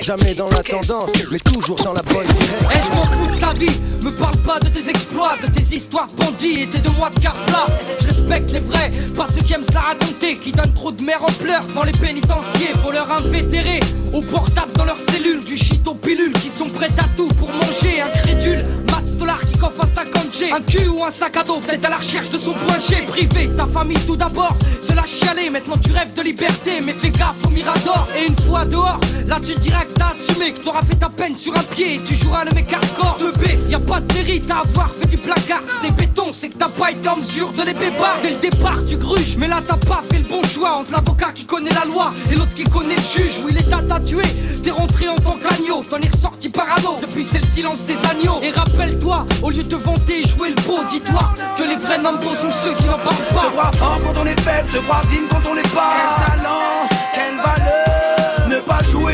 Jamais 0.02 0.34
dans 0.34 0.48
la 0.50 0.62
tendance, 0.62 1.10
mais 1.32 1.38
toujours 1.40 1.76
dans 1.82 1.92
la 1.92 2.02
bonne 2.02 2.24
Eh, 2.28 2.32
direction. 2.34 2.80
je 2.84 2.96
m'en 2.96 3.02
fous 3.02 3.34
de 3.34 3.40
ta 3.40 3.52
vie, 3.54 3.80
me 4.04 4.10
parle 4.12 4.36
pas 4.44 4.58
de 4.60 4.68
tes 4.68 4.88
exploits, 4.88 5.36
de 5.42 5.48
tes 5.48 5.74
histoires 5.76 6.06
de 6.06 6.12
bandits 6.14 6.62
et 6.62 6.66
tes 6.68 6.78
deux 6.78 6.92
mois 6.92 7.10
de 7.10 7.18
carpla. 7.20 7.66
Je 8.00 8.06
respecte 8.06 8.50
les 8.52 8.60
vrais, 8.60 8.92
pas 9.16 9.26
ceux 9.32 9.44
qui 9.44 9.52
aiment 9.54 9.64
la 9.74 9.80
raconter, 9.80 10.36
qui 10.36 10.52
donnent 10.52 10.74
trop 10.74 10.92
de 10.92 11.02
mère 11.02 11.22
en 11.24 11.32
pleurs 11.32 11.64
dans 11.74 11.82
les 11.82 11.92
pénitenciers, 11.92 12.72
voleurs 12.84 13.10
invétérés, 13.10 13.80
au 14.12 14.20
portable 14.20 14.72
dans 14.74 14.84
leurs 14.84 15.00
cellules, 15.00 15.44
du 15.44 15.56
shit 15.56 15.86
aux 15.88 15.94
pilules, 15.94 16.32
qui 16.34 16.48
sont 16.48 16.66
prêts 16.66 16.90
à 16.98 17.04
tout 17.16 17.28
pour 17.28 17.48
manger, 17.52 18.00
incrédules. 18.00 18.64
Mats 18.90 19.02
de 19.02 19.24
la 19.24 19.32
bâtard 19.32 19.50
qui 19.50 19.58
coffre 19.58 19.82
un 19.82 19.86
50G, 19.86 20.52
un 20.52 20.60
cul 20.60 20.88
ou 20.88 21.04
un 21.04 21.10
sac 21.10 21.36
à 21.36 21.42
dos, 21.42 21.58
peut-être 21.60 21.84
à 21.86 21.90
la 21.90 21.96
recherche 21.96 22.30
de 22.30 22.38
son 22.38 22.52
point 22.52 22.78
G 22.80 22.96
privé. 23.08 23.50
Ta 23.56 23.66
famille 23.66 23.98
tout 24.06 24.16
d'abord, 24.16 24.54
c'est 24.80 24.94
la 24.94 25.04
chialer. 25.04 25.50
Maintenant 25.50 25.76
tu 25.82 25.90
rêves 25.92 26.12
de 26.12 26.22
liberté, 26.22 26.80
mais 26.84 26.92
fais 26.92 27.10
gaffe 27.10 27.44
au 27.44 27.48
mirador. 27.48 28.06
Et 28.16 28.26
une 28.26 28.36
fois 28.36 28.64
dehors, 28.64 29.00
là 29.26 29.38
tu 29.44 29.54
diras 29.58 29.84
t'as 29.94 30.08
assumé, 30.08 30.52
que 30.52 30.62
t'auras 30.62 30.82
fait 30.82 30.96
ta 30.96 31.08
peine 31.08 31.36
sur 31.36 31.56
un 31.56 31.62
pied 31.62 31.96
et 31.96 32.00
tu 32.00 32.14
joueras 32.14 32.44
le 32.44 32.52
mec 32.52 32.72
hardcore. 32.72 33.18
2B, 33.20 33.70
y 33.70 33.74
a 33.74 33.80
pas 33.80 34.00
de 34.00 34.14
mérite 34.14 34.50
à 34.50 34.60
avoir 34.60 34.90
fait 34.90 35.08
du 35.08 35.16
placard. 35.16 35.60
Si 35.66 35.80
t'es 35.80 35.90
béton, 35.90 36.32
c'est 36.32 36.48
que 36.48 36.58
t'as 36.58 36.68
pas 36.68 36.90
été 36.92 37.08
en 37.08 37.16
mesure 37.16 37.52
de 37.52 37.62
les 37.62 37.74
bébar. 37.74 38.18
Dès 38.22 38.30
le 38.30 38.36
départ, 38.36 38.84
tu 38.86 38.96
gruges, 38.96 39.36
mais 39.36 39.48
là 39.48 39.62
t'as 39.66 39.76
pas 39.86 40.02
fait 40.10 40.18
le 40.18 40.24
bon 40.24 40.42
choix 40.44 40.78
entre 40.78 40.92
l'avocat 40.92 41.32
qui 41.34 41.46
connaît 41.46 41.70
la 41.70 41.84
loi 41.84 42.10
et 42.30 42.34
l'autre 42.34 42.54
qui 42.54 42.64
connaît 42.64 42.96
le 42.96 43.00
juge. 43.00 43.40
Oui, 43.44 43.52
l'État 43.52 43.80
t'a 43.88 44.00
tué, 44.00 44.22
t'es 44.62 44.70
rentré 44.70 45.08
en 45.08 45.16
tant 45.16 45.36
qu'agneau, 45.36 45.82
t'en 45.88 45.98
es 45.98 46.08
ressorti 46.08 46.48
parano. 46.48 46.98
Depuis, 47.00 47.24
c'est 47.24 47.40
le 47.40 47.46
silence 47.46 47.82
des 47.84 47.96
agneaux. 48.10 48.40
Et 48.42 48.50
rappelle-toi, 48.50 49.26
au 49.42 49.50
lieu 49.50 49.62
de 49.62 49.68
te 49.68 49.76
vanter 49.76 50.22
et 50.22 50.28
jouer 50.28 50.50
le 50.50 50.62
beau, 50.62 50.78
dis-toi 50.90 51.30
que 51.56 51.62
les 51.62 51.76
vrais 51.76 51.98
noms 51.98 52.12
sont 52.22 52.50
ceux 52.64 52.74
qui 52.74 52.86
n'en 52.86 52.98
parlent 52.98 53.16
pas. 53.34 53.44
Se 53.44 53.50
croire 53.50 53.74
fort 53.74 54.00
quand 54.04 54.20
on 54.20 54.26
est 54.26 54.40
faible, 54.40 54.70
se 54.70 54.78
croire 54.78 55.00
digne 55.06 55.26
quand 55.30 55.50
on 55.50 55.54
l'est 55.54 55.74
pas. 55.74 55.92
Quel 55.96 56.26
talent, 56.26 56.88
quelle 57.14 57.36
valeur. 57.36 57.95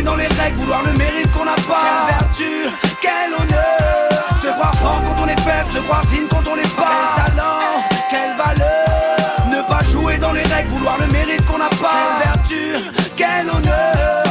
Dans 0.05 0.17
les 0.17 0.27
règles, 0.27 0.57
vouloir 0.57 0.83
le 0.83 0.93
mérite 0.99 1.31
qu'on 1.33 1.45
n'a 1.45 1.55
pas. 1.55 2.09
Quelle 2.09 2.19
vertu, 2.19 2.77
quel 3.01 3.33
honneur. 3.33 4.39
Se 4.43 4.49
croire 4.49 4.75
fort 4.75 5.01
quand 5.07 5.23
on 5.23 5.29
est 5.29 5.41
faible, 5.41 5.71
se 5.73 5.79
croire 5.79 6.01
digne 6.07 6.27
quand 6.29 6.43
on 6.51 6.57
l'est 6.57 6.75
pas. 6.75 7.15
Quel 7.15 7.35
talent, 7.35 7.85
quelle 8.11 8.37
valeur. 8.37 9.47
Ne 9.49 9.63
pas 9.69 9.85
jouer 9.93 10.19
dans 10.19 10.33
les 10.33 10.43
règles, 10.43 10.71
vouloir 10.71 10.99
le 10.99 11.07
mérite 11.13 11.47
qu'on 11.47 11.59
n'a 11.59 11.69
pas. 11.69 12.21
Quelle 12.49 12.83
vertu, 12.83 12.91
quel 13.17 13.49
honneur. 13.49 14.25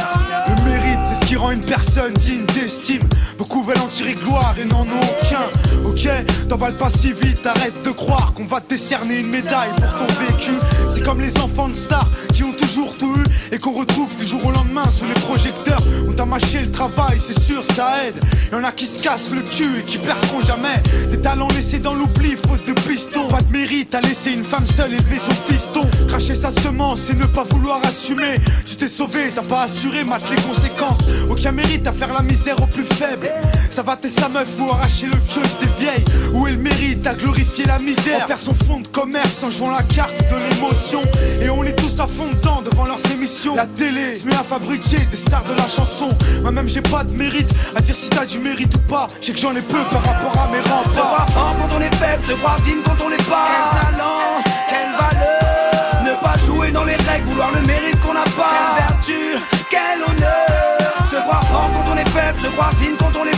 Le 0.48 0.70
mérite, 0.70 1.00
c'est 1.08 1.24
ce 1.24 1.28
qui 1.28 1.36
rend 1.36 1.52
une 1.52 1.64
personne 1.64 2.12
digne 2.14 2.44
d'estime. 2.46 3.08
Beaucoup 3.38 3.62
veulent 3.62 3.80
en 3.80 3.88
tirer 3.88 4.14
gloire 4.14 4.54
et 4.60 4.66
n'en 4.66 4.82
ont 4.82 5.00
aucun. 5.20 5.46
Ok, 5.86 6.06
t'emballes 6.48 6.76
pas 6.76 6.90
si 6.90 7.12
vite, 7.12 7.46
arrête 7.46 7.82
de 7.82 7.90
croire 7.90 8.34
qu'on 8.34 8.44
va 8.44 8.60
te 8.60 8.68
décerner 8.68 9.20
une 9.20 9.30
médaille 9.30 9.70
pour 9.70 10.06
ton 10.06 10.12
vécu. 10.22 10.52
C'est 10.90 11.02
comme 11.02 11.20
les 11.20 11.36
enfants 11.38 11.68
de 11.68 11.74
stars 11.74 12.08
qui 12.32 12.44
ont 12.44 12.52
toujours 12.52 12.96
tout 12.98 13.16
eu 13.16 13.24
et 13.52 13.58
qu'on 13.58 13.72
retrouve 13.72 14.16
du 14.16 14.24
jour 14.24 14.44
au 14.46 14.50
lendemain 14.50 14.84
sous 14.90 15.04
les 15.06 15.14
projecteurs. 15.14 15.78
On 16.08 16.12
t'a 16.12 16.24
mâché 16.24 16.62
le 16.62 16.70
travail, 16.70 17.18
c'est 17.20 17.38
sûr, 17.38 17.62
ça 17.64 18.06
aide. 18.06 18.14
Y'en 18.50 18.64
a 18.64 18.72
qui 18.72 18.86
se 18.86 19.02
cassent 19.02 19.30
le 19.30 19.42
cul 19.42 19.80
et 19.80 19.82
qui 19.82 19.98
perceront 19.98 20.40
jamais. 20.40 20.82
Des 21.10 21.20
talents 21.20 21.48
laissés 21.48 21.78
dans 21.78 21.94
l'oubli, 21.94 22.34
faute 22.48 22.66
de 22.66 22.72
piston. 22.72 23.28
Pas 23.28 23.42
de 23.42 23.52
mérite 23.52 23.94
à 23.94 24.00
laisser 24.00 24.30
une 24.30 24.44
femme 24.44 24.66
seule 24.66 24.94
élever 24.94 25.18
son 25.18 25.52
fiston. 25.52 25.86
Cracher 26.08 26.34
sa 26.34 26.50
semence 26.50 27.10
et 27.10 27.14
ne 27.14 27.26
pas 27.26 27.44
vouloir 27.44 27.80
assumer. 27.84 28.40
Tu 28.64 28.76
t'es 28.76 28.88
sauvé, 28.88 29.30
t'as 29.34 29.42
pas 29.42 29.64
assuré, 29.64 30.04
mate 30.04 30.24
les 30.30 30.42
conséquences. 30.42 31.02
Aucun 31.28 31.52
mérite 31.52 31.86
à 31.86 31.92
faire 31.92 32.12
la 32.12 32.22
misère 32.22 32.56
aux 32.62 32.66
plus 32.66 32.84
faibles. 32.84 33.28
Ça 33.70 33.82
va 33.82 33.96
t'es 33.96 34.08
sa 34.08 34.30
meuf 34.30 34.48
ou 34.60 34.70
arracher 34.70 35.06
le 35.06 35.18
queue 35.32 35.42
des 35.60 35.82
vieilles. 35.82 36.04
Où 36.32 36.46
elle 36.46 36.58
mérite 36.58 37.06
à 37.06 37.14
glorifier 37.14 37.66
la 37.66 37.78
misère. 37.78 38.26
Faire 38.26 38.40
son 38.40 38.54
fond 38.54 38.80
de 38.80 38.88
commerce 38.88 39.42
en 39.42 39.50
jouant 39.50 39.72
la 39.72 39.82
carte 39.82 40.16
de 40.16 40.54
l'émotion. 40.54 41.02
Et 41.42 41.50
on 41.50 41.62
est 41.64 41.76
tous 41.76 42.00
à 42.00 42.06
fond 42.06 42.28
dedans 42.32 42.62
devant 42.62 42.84
leurs 42.84 43.12
émissions. 43.12 43.41
La 43.50 43.66
télé 43.66 44.14
se 44.14 44.24
met 44.24 44.36
à 44.36 44.44
fabriquer 44.44 45.04
des 45.10 45.16
stars 45.16 45.42
de 45.42 45.54
la 45.54 45.66
chanson. 45.66 46.10
Moi-même 46.42 46.68
j'ai 46.68 46.80
pas 46.80 47.02
de 47.02 47.10
mérite 47.10 47.50
à 47.74 47.80
dire 47.80 47.96
si 47.96 48.08
t'as 48.08 48.24
du 48.24 48.38
mérite 48.38 48.72
ou 48.76 48.78
pas. 48.90 49.08
Je 49.20 49.26
sais 49.26 49.32
que 49.32 49.40
j'en 49.40 49.50
ai 49.50 49.60
peu 49.60 49.82
par 49.90 50.04
rapport 50.04 50.40
à 50.40 50.48
mes 50.48 50.62
Se 50.62 50.68
croire 50.68 51.26
remparts. 51.26 51.56
quand 51.58 51.76
on 51.76 51.80
est 51.80 51.94
faible, 51.96 52.24
se 52.24 52.32
croire 52.34 52.56
digne 52.60 52.78
quand 52.84 53.04
on 53.04 53.08
l'est 53.08 53.28
pas. 53.28 53.48
Quel 53.50 53.80
talent, 53.80 54.42
quelle 54.70 54.92
valeur. 54.92 56.02
Ne 56.04 56.24
pas 56.24 56.38
jouer 56.46 56.70
dans 56.70 56.84
les 56.84 56.94
règles, 56.94 57.26
vouloir 57.26 57.50
le 57.50 57.66
mérite 57.66 58.00
qu'on 58.00 58.14
n'a 58.14 58.22
pas. 58.22 58.76
Quelle 58.76 58.86
vertu, 58.86 59.46
quel 59.70 60.02
honneur. 60.02 61.10
Se 61.10 61.16
croire 61.16 61.44
fort 61.44 61.70
quand 61.74 61.92
on 61.92 61.96
est 61.96 62.08
faible, 62.10 62.40
se 62.40 62.46
croire 62.46 62.70
digne 62.74 62.94
quand 62.96 63.10
on 63.20 63.24
l'est 63.24 63.31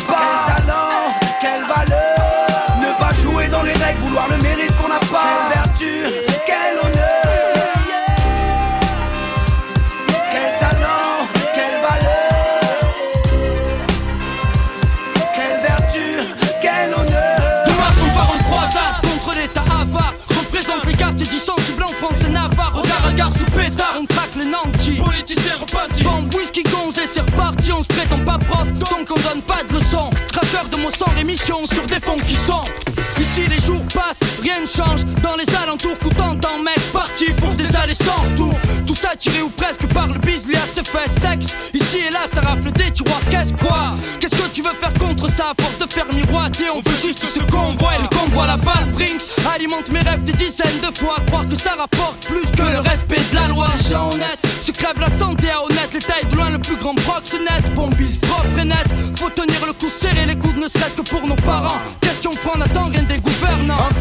reparti, 27.64 27.72
on 27.72 27.82
se 27.82 27.88
prétend 27.88 28.24
pas 28.24 28.38
prof 28.38 28.72
Donc 28.72 29.08
on 29.10 29.28
donne 29.28 29.42
pas 29.42 29.62
de 29.68 29.74
leçons. 29.74 30.10
Cracheur 30.32 30.68
de 30.68 30.76
mon 30.76 30.90
sang, 30.90 31.06
l'émission 31.16 31.64
sur 31.64 31.86
des 31.86 32.00
fonds 32.00 32.18
qui 32.26 32.36
sont. 32.36 32.64
Ici 33.20 33.42
les 33.48 33.58
jours 33.60 33.82
passent, 33.94 34.20
rien 34.42 34.60
ne 34.60 34.66
change. 34.66 35.04
Dans 35.22 35.36
les 35.36 35.46
alentours, 35.56 35.98
coup 35.98 36.10
t'entends 36.10 36.58
mec 36.58 36.80
Parti 36.92 37.32
pour 37.34 37.54
des 37.54 37.76
allées 37.76 37.94
sans 37.94 38.22
retour. 38.30 38.54
Tout 38.86 38.94
ça 38.94 39.16
tiré 39.16 39.42
ou 39.42 39.48
presque 39.48 39.86
par 39.92 40.08
le 40.08 40.18
bis, 40.18 40.46
lui 40.46 40.56
à 40.56 40.66
ses 40.66 40.82
sexe. 40.84 41.56
Ici 41.72 41.98
et 42.08 42.12
là 42.12 42.26
ça 42.32 42.40
rafle 42.40 42.70
des 42.72 42.90
tiroirs, 42.90 43.22
qu'est-ce 43.30 43.52
quoi? 43.54 43.94
Qu'est-ce 44.20 44.34
que 44.34 44.48
tu 44.52 44.62
veux 44.62 44.74
faire 44.74 44.94
contre 44.94 45.30
ça? 45.30 45.50
À 45.50 45.62
force 45.62 45.78
de 45.78 45.92
faire 45.92 46.06
miroiter, 46.12 46.70
on 46.70 46.80
veut 46.80 46.96
juste 47.00 47.24
ce 47.24 47.40
qu'on 47.40 47.74
voit. 47.74 47.96
Et 47.96 48.02
le 48.02 48.08
convoi 48.08 48.46
la 48.46 48.56
balle 48.56 48.90
Brinks 48.92 49.22
Alimente 49.54 49.88
mes 49.90 50.00
rêves 50.00 50.24
des 50.24 50.32
dizaines 50.32 50.80
de 50.80 50.96
fois. 50.96 51.16
Croire 51.26 51.46
que 51.46 51.56
ça 51.56 51.74
rapporte 51.78 52.26
plus 52.26 52.50
que 52.50 52.62
le 52.62 52.80
respect 52.80 53.20
de 53.30 53.34
la 53.34 53.48
loi. 53.48 53.68
Les 53.76 53.90
gens 53.90 54.10
honnêtes 54.10 54.40
se 54.62 54.72
crèvent 54.72 55.00
la 55.00 55.10
santé 55.10 55.43
grand 56.84 56.94
proxénète 56.96 57.74
Bombise 57.74 58.16
propre 58.18 58.58
et 58.60 58.64
net. 58.64 58.86
Faut 59.16 59.30
tenir 59.30 59.64
le 59.66 59.72
coup 59.72 59.88
serré 59.88 60.26
les 60.26 60.36
coudes 60.36 60.58
ne 60.58 60.68
serait-ce 60.68 60.94
que 60.94 61.08
pour 61.08 61.26
nos 61.26 61.36
parents 61.36 61.80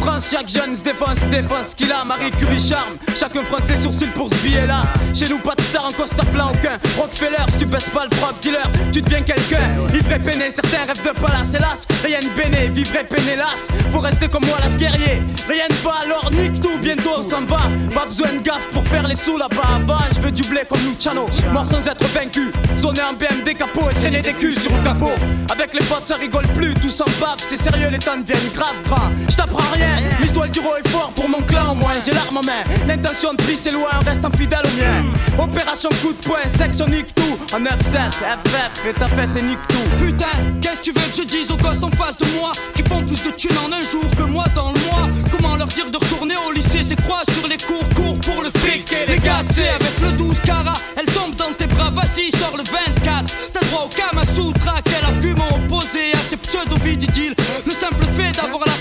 France, 0.04 0.32
chaque 0.32 0.50
jeune 0.50 0.76
se 0.76 0.84
défense, 0.84 1.20
défense 1.32 1.74
qu'il 1.76 1.90
a. 1.90 2.04
Marie 2.04 2.32
Curie 2.32 2.60
charme, 2.60 2.98
chacun 3.16 3.42
fronce 3.44 3.64
les 3.70 3.78
sourcils 3.78 4.08
pour 4.08 4.30
ce 4.30 4.36
billet-là. 4.44 4.84
Chez 5.14 5.26
nous, 5.30 5.38
pas 5.38 5.56
de 5.56 5.62
star 5.62 5.86
en 5.86 5.92
costard 5.92 6.26
plein 6.26 6.48
aucun. 6.48 6.78
Rockefeller, 6.98 7.46
si 7.50 7.60
tu 7.60 7.66
baisses 7.66 7.90
pas 7.90 8.06
le 8.12 8.16
frog 8.18 8.34
dealer, 8.42 8.70
tu 8.92 9.02
deviens 9.02 9.22
quelqu'un. 9.22 9.64
Ivre 9.94 10.12
et 10.12 10.20
peiné, 10.20 10.52
certains 10.52 10.86
rêvent 10.88 11.06
de 11.06 11.18
palace, 11.18 11.54
hélas. 11.54 11.88
Rien 12.04 12.20
de 12.20 12.30
béné, 12.36 12.68
vivre 12.68 12.92
peiné, 13.08 13.34
hélas. 13.34 13.68
Faut 13.94 14.00
rester 14.00 14.28
comme 14.28 14.46
moi, 14.46 14.58
las 14.60 14.78
guerrier. 14.78 15.22
Rien 15.48 15.68
ne 15.70 15.76
va, 15.76 15.96
alors 16.04 16.30
nique 16.34 16.60
tout, 16.60 16.78
bientôt 16.82 17.20
on 17.20 17.24
s'en 17.24 17.46
va. 17.46 17.62
Pas 17.94 18.06
besoin 18.06 18.34
de 18.34 18.40
gaffe 18.40 18.68
pour 18.74 18.86
faire 18.88 19.08
les 19.08 19.16
sous 19.16 19.38
là-bas. 19.38 19.76
Avant, 19.76 20.04
je 20.14 20.20
veux 20.20 20.32
du 20.32 20.44
blé 20.44 20.64
comme 20.68 20.82
Luciano. 20.86 21.28
Mort 21.54 21.68
sans 21.68 21.88
être 21.88 22.06
vaincu. 22.14 22.52
Zoner 22.78 23.04
en 23.10 23.14
BMD 23.14 23.58
capot 23.58 23.90
et 23.90 23.94
traîner 23.94 24.22
des 24.22 24.34
culs 24.34 24.60
sur 24.60 24.76
le 24.76 24.84
capot. 24.84 25.16
Avec 25.50 25.74
les 25.74 25.86
potes, 25.86 26.08
ça 26.08 26.16
rigole 26.16 26.48
plus, 26.56 26.74
tout 26.74 26.90
s'en 26.90 27.06
bave. 27.22 27.38
C'est 27.38 27.62
sérieux, 27.62 27.90
les 27.90 28.00
temps 28.00 28.18
deviennent 28.18 28.52
grave 28.54 28.76
gras. 28.86 29.12
Je 29.30 29.38
rien, 29.76 29.93
l'histoire 30.22 30.50
du 30.50 30.60
roi 30.60 30.80
est 30.84 30.88
fort 30.90 31.12
pour 31.16 31.30
mon 31.30 31.42
clan 31.42 31.72
au 31.72 31.76
moins. 31.76 31.94
J'ai 32.06 32.12
l'arme 32.12 32.38
en 32.38 32.44
main, 32.44 32.64
l'intention 32.88 33.34
de 33.34 33.42
c'est 33.56 33.72
loin, 33.72 33.90
reste 34.06 34.24
fidèle 34.36 34.60
au 34.66 34.80
mien. 34.80 35.04
Opération 35.38 35.90
coup 36.02 36.14
de 36.14 36.28
poing, 36.28 36.40
section 36.58 36.88
nique 36.88 37.14
tout. 37.16 37.38
En 37.56 37.60
9-7, 37.60 37.70
FF, 38.14 38.86
et 38.90 38.94
ta 38.94 39.08
fête 39.10 39.36
et 39.38 39.42
nique 39.42 39.68
tout. 39.70 40.04
Putain, 40.04 40.26
qu'est-ce 40.62 40.76
que 40.76 40.82
tu 40.82 40.92
veux 40.92 41.08
que 41.10 41.18
je 41.18 41.24
dise 41.24 41.52
aux 41.52 41.58
gosses 41.58 41.84
en 41.84 41.92
face 41.92 42.18
de 42.18 42.26
moi 42.40 42.52
Qui 42.76 42.84
font 42.84 43.02
plus 43.04 43.24
de 43.24 43.30
thunes 43.32 43.58
en 43.66 43.72
un 43.72 43.80
jour 43.80 44.04
que 44.18 44.24
moi 44.24 44.46
dans 44.56 44.72
le 44.72 44.80
mois? 44.80 45.10
Comment 45.32 45.56
leur 45.56 45.68
dire 45.68 45.90
de 45.90 45.98
retourner 45.98 46.36
au 46.48 46.52
lycée? 46.52 46.84
C'est 46.84 47.02
quoi 47.04 47.22
sur 47.32 47.48
les 47.48 47.58
cours, 47.58 47.88
cours 47.96 48.18
pour 48.20 48.44
le 48.44 48.50
fric? 48.60 48.92
Et 48.92 49.12
les 49.12 49.20
gars, 49.20 49.44
sais, 49.50 49.70
avec 49.70 50.00
le 50.02 50.12
12 50.14 50.40
carat 50.42 50.74
Elle 50.98 51.06
tombe 51.14 51.36
dans 51.36 51.54
tes 51.54 51.68
bras, 51.68 51.90
vas-y, 51.90 52.32
sors 52.32 52.58
le 52.58 52.64
24 52.64 53.36
T'as 53.54 53.66
droit 53.68 53.88
au 53.88 53.90
Kamasutra, 53.90 54.82
quel 54.84 55.06
argument 55.06 55.50
opposé 55.56 56.12
à 56.14 56.18
ces 56.18 56.38
pseudo-vididiles 56.38 57.36
Le 57.66 57.72
simple 57.72 58.06
fait 58.16 58.32
d'avoir 58.32 58.64
la 58.66 58.73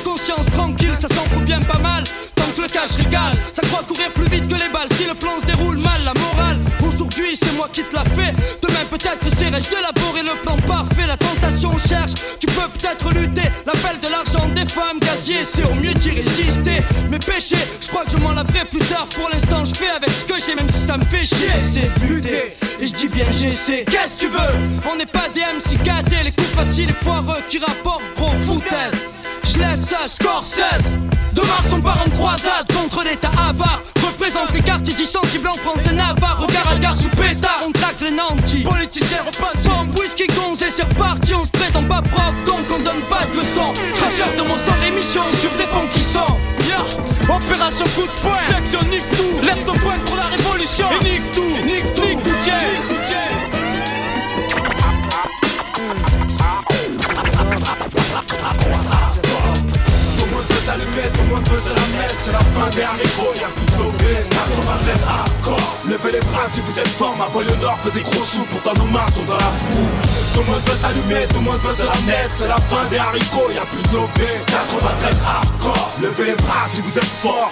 Régale 2.72 3.36
Ça 3.52 3.60
croit 3.62 3.82
courir 3.86 4.10
plus 4.12 4.28
vite 4.28 4.48
que 4.48 4.54
les 4.54 4.68
balles. 4.72 4.88
Si 4.92 5.04
le 5.04 5.14
plan 5.14 5.38
se 5.38 5.44
déroule 5.44 5.76
mal, 5.76 6.00
la 6.06 6.14
morale. 6.14 6.58
Aujourd'hui 6.82 7.36
c'est 7.36 7.52
moi 7.54 7.68
qui 7.70 7.84
te 7.84 7.94
l'a 7.94 8.04
fait 8.04 8.34
Demain 8.62 8.84
peut-être 8.90 9.26
essaierai-je 9.26 9.68
d'élaborer 9.68 10.22
le 10.22 10.40
plan 10.42 10.56
parfait 10.66 11.06
La 11.06 11.16
tentation 11.18 11.76
cherche, 11.78 12.12
tu 12.40 12.46
peux 12.46 12.68
peut-être 12.74 13.10
lutter. 13.10 13.48
L'appel 13.66 14.00
de 14.02 14.10
l'argent 14.10 14.48
des 14.48 14.66
femmes 14.66 14.98
gazier 15.00 15.44
C'est 15.44 15.64
au 15.64 15.74
mieux 15.74 15.92
d'y 15.94 16.10
résister. 16.10 16.82
Mes 17.10 17.18
péchés, 17.18 17.56
je 17.80 17.88
crois 17.88 18.04
que 18.04 18.12
je 18.12 18.16
m'en 18.16 18.32
laverai 18.32 18.64
plus 18.64 18.80
tard. 18.80 19.06
Pour 19.14 19.28
l'instant 19.28 19.64
je 19.66 19.74
fais 19.74 19.90
avec 19.90 20.10
ce 20.10 20.24
que 20.24 20.34
j'ai 20.44 20.54
Même 20.54 20.70
si 20.70 20.86
ça 20.86 20.96
me 20.96 21.04
fait 21.04 21.24
chier. 21.24 21.48
J'essaie 21.54 21.90
de 22.00 22.06
lutter, 22.06 22.56
et 22.80 22.86
je 22.86 22.92
dis 22.94 23.08
bien 23.08 23.26
j'essaie. 23.30 23.84
Qu'est-ce 23.84 24.16
que 24.16 24.20
tu 24.20 24.28
veux? 24.28 24.90
On 24.90 24.96
n'est 24.96 25.06
pas 25.06 25.28
des 25.28 25.40
MC 25.40 25.78
Les 26.24 26.32
coups 26.32 26.48
faciles 26.48 26.90
et 26.90 27.04
foireux 27.04 27.42
qui 27.48 27.58
rapportent 27.58 28.02
gros 28.16 28.32
foutaise 28.40 29.11
je 29.44 29.58
laisse 29.58 29.94
Scorsese. 30.06 30.96
De 31.32 31.40
Mars 31.40 31.68
on 31.72 31.80
part 31.80 32.04
en 32.06 32.10
croisade 32.10 32.66
contre 32.74 33.04
l'état 33.04 33.30
avare. 33.48 33.82
Représente 34.04 34.52
les 34.52 34.60
quartiers 34.60 34.94
dits 34.94 35.06
sensibles 35.06 35.48
en 35.48 35.54
France 35.54 35.80
et 35.90 35.94
Navarre. 35.94 36.40
Regard 36.40 36.68
à 36.70 36.76
gare 36.76 36.96
sous 36.96 37.08
pétard, 37.10 37.62
on 37.66 37.72
traque 37.72 38.00
les 38.02 38.10
nantis. 38.10 38.64
Politiciens 38.64 39.22
repentis 39.26 39.68
Bombe, 39.68 39.98
whisky, 39.98 40.26
gonze 40.28 40.62
et 40.62 40.70
c'est 40.70 40.82
reparti. 40.82 41.34
On 41.34 41.44
se 41.44 41.50
prétend 41.50 41.84
pas 41.84 42.02
prof, 42.02 42.34
donc 42.44 42.66
on 42.70 42.78
donne 42.78 43.02
pas 43.08 43.24
de 43.32 43.38
leçons. 43.38 43.72
Cracheur 43.94 44.28
de 44.38 44.46
mon 44.46 44.58
sang, 44.58 44.74
émission 44.86 45.22
sur 45.30 45.50
des 45.52 45.64
ponts 45.64 45.88
qui 45.92 46.02
sont. 46.02 46.20
Yeah. 46.66 47.34
Opération 47.34 47.86
coup 47.94 48.06
de 48.06 48.20
poing. 48.20 48.38
Section 48.48 48.80
si 66.52 66.60
vous 66.60 66.78
êtes 66.78 66.88
fort, 66.88 67.16
ma 67.16 67.26
banlieue 67.28 67.56
nord 67.62 67.78
fait 67.82 67.90
des 67.92 68.02
gros 68.02 68.24
sous 68.24 68.44
Pourtant 68.44 68.74
nos 68.74 68.90
mains 68.90 69.10
sont 69.10 69.24
dans 69.24 69.38
la 69.38 69.52
boue 69.70 69.88
Tout 70.34 70.40
le 70.40 70.46
monde 70.52 70.62
veut 70.66 70.76
s'allumer, 70.76 71.26
tout 71.30 71.36
le 71.36 71.44
monde 71.44 71.60
veut 71.60 71.74
se 71.74 71.84
la 71.84 71.98
mettre. 72.04 72.32
C'est 72.32 72.48
la 72.48 72.56
fin 72.56 72.84
des 72.90 72.98
haricots, 72.98 73.50
y'a 73.54 73.64
plus 73.64 73.82
de 73.82 73.96
lobé 73.96 74.28
93 74.46 75.22
hardcore 75.24 75.90
Levez 76.02 76.26
les 76.26 76.36
bras 76.36 76.68
si 76.68 76.82
vous 76.82 76.98
êtes 76.98 77.04
fort 77.04 77.50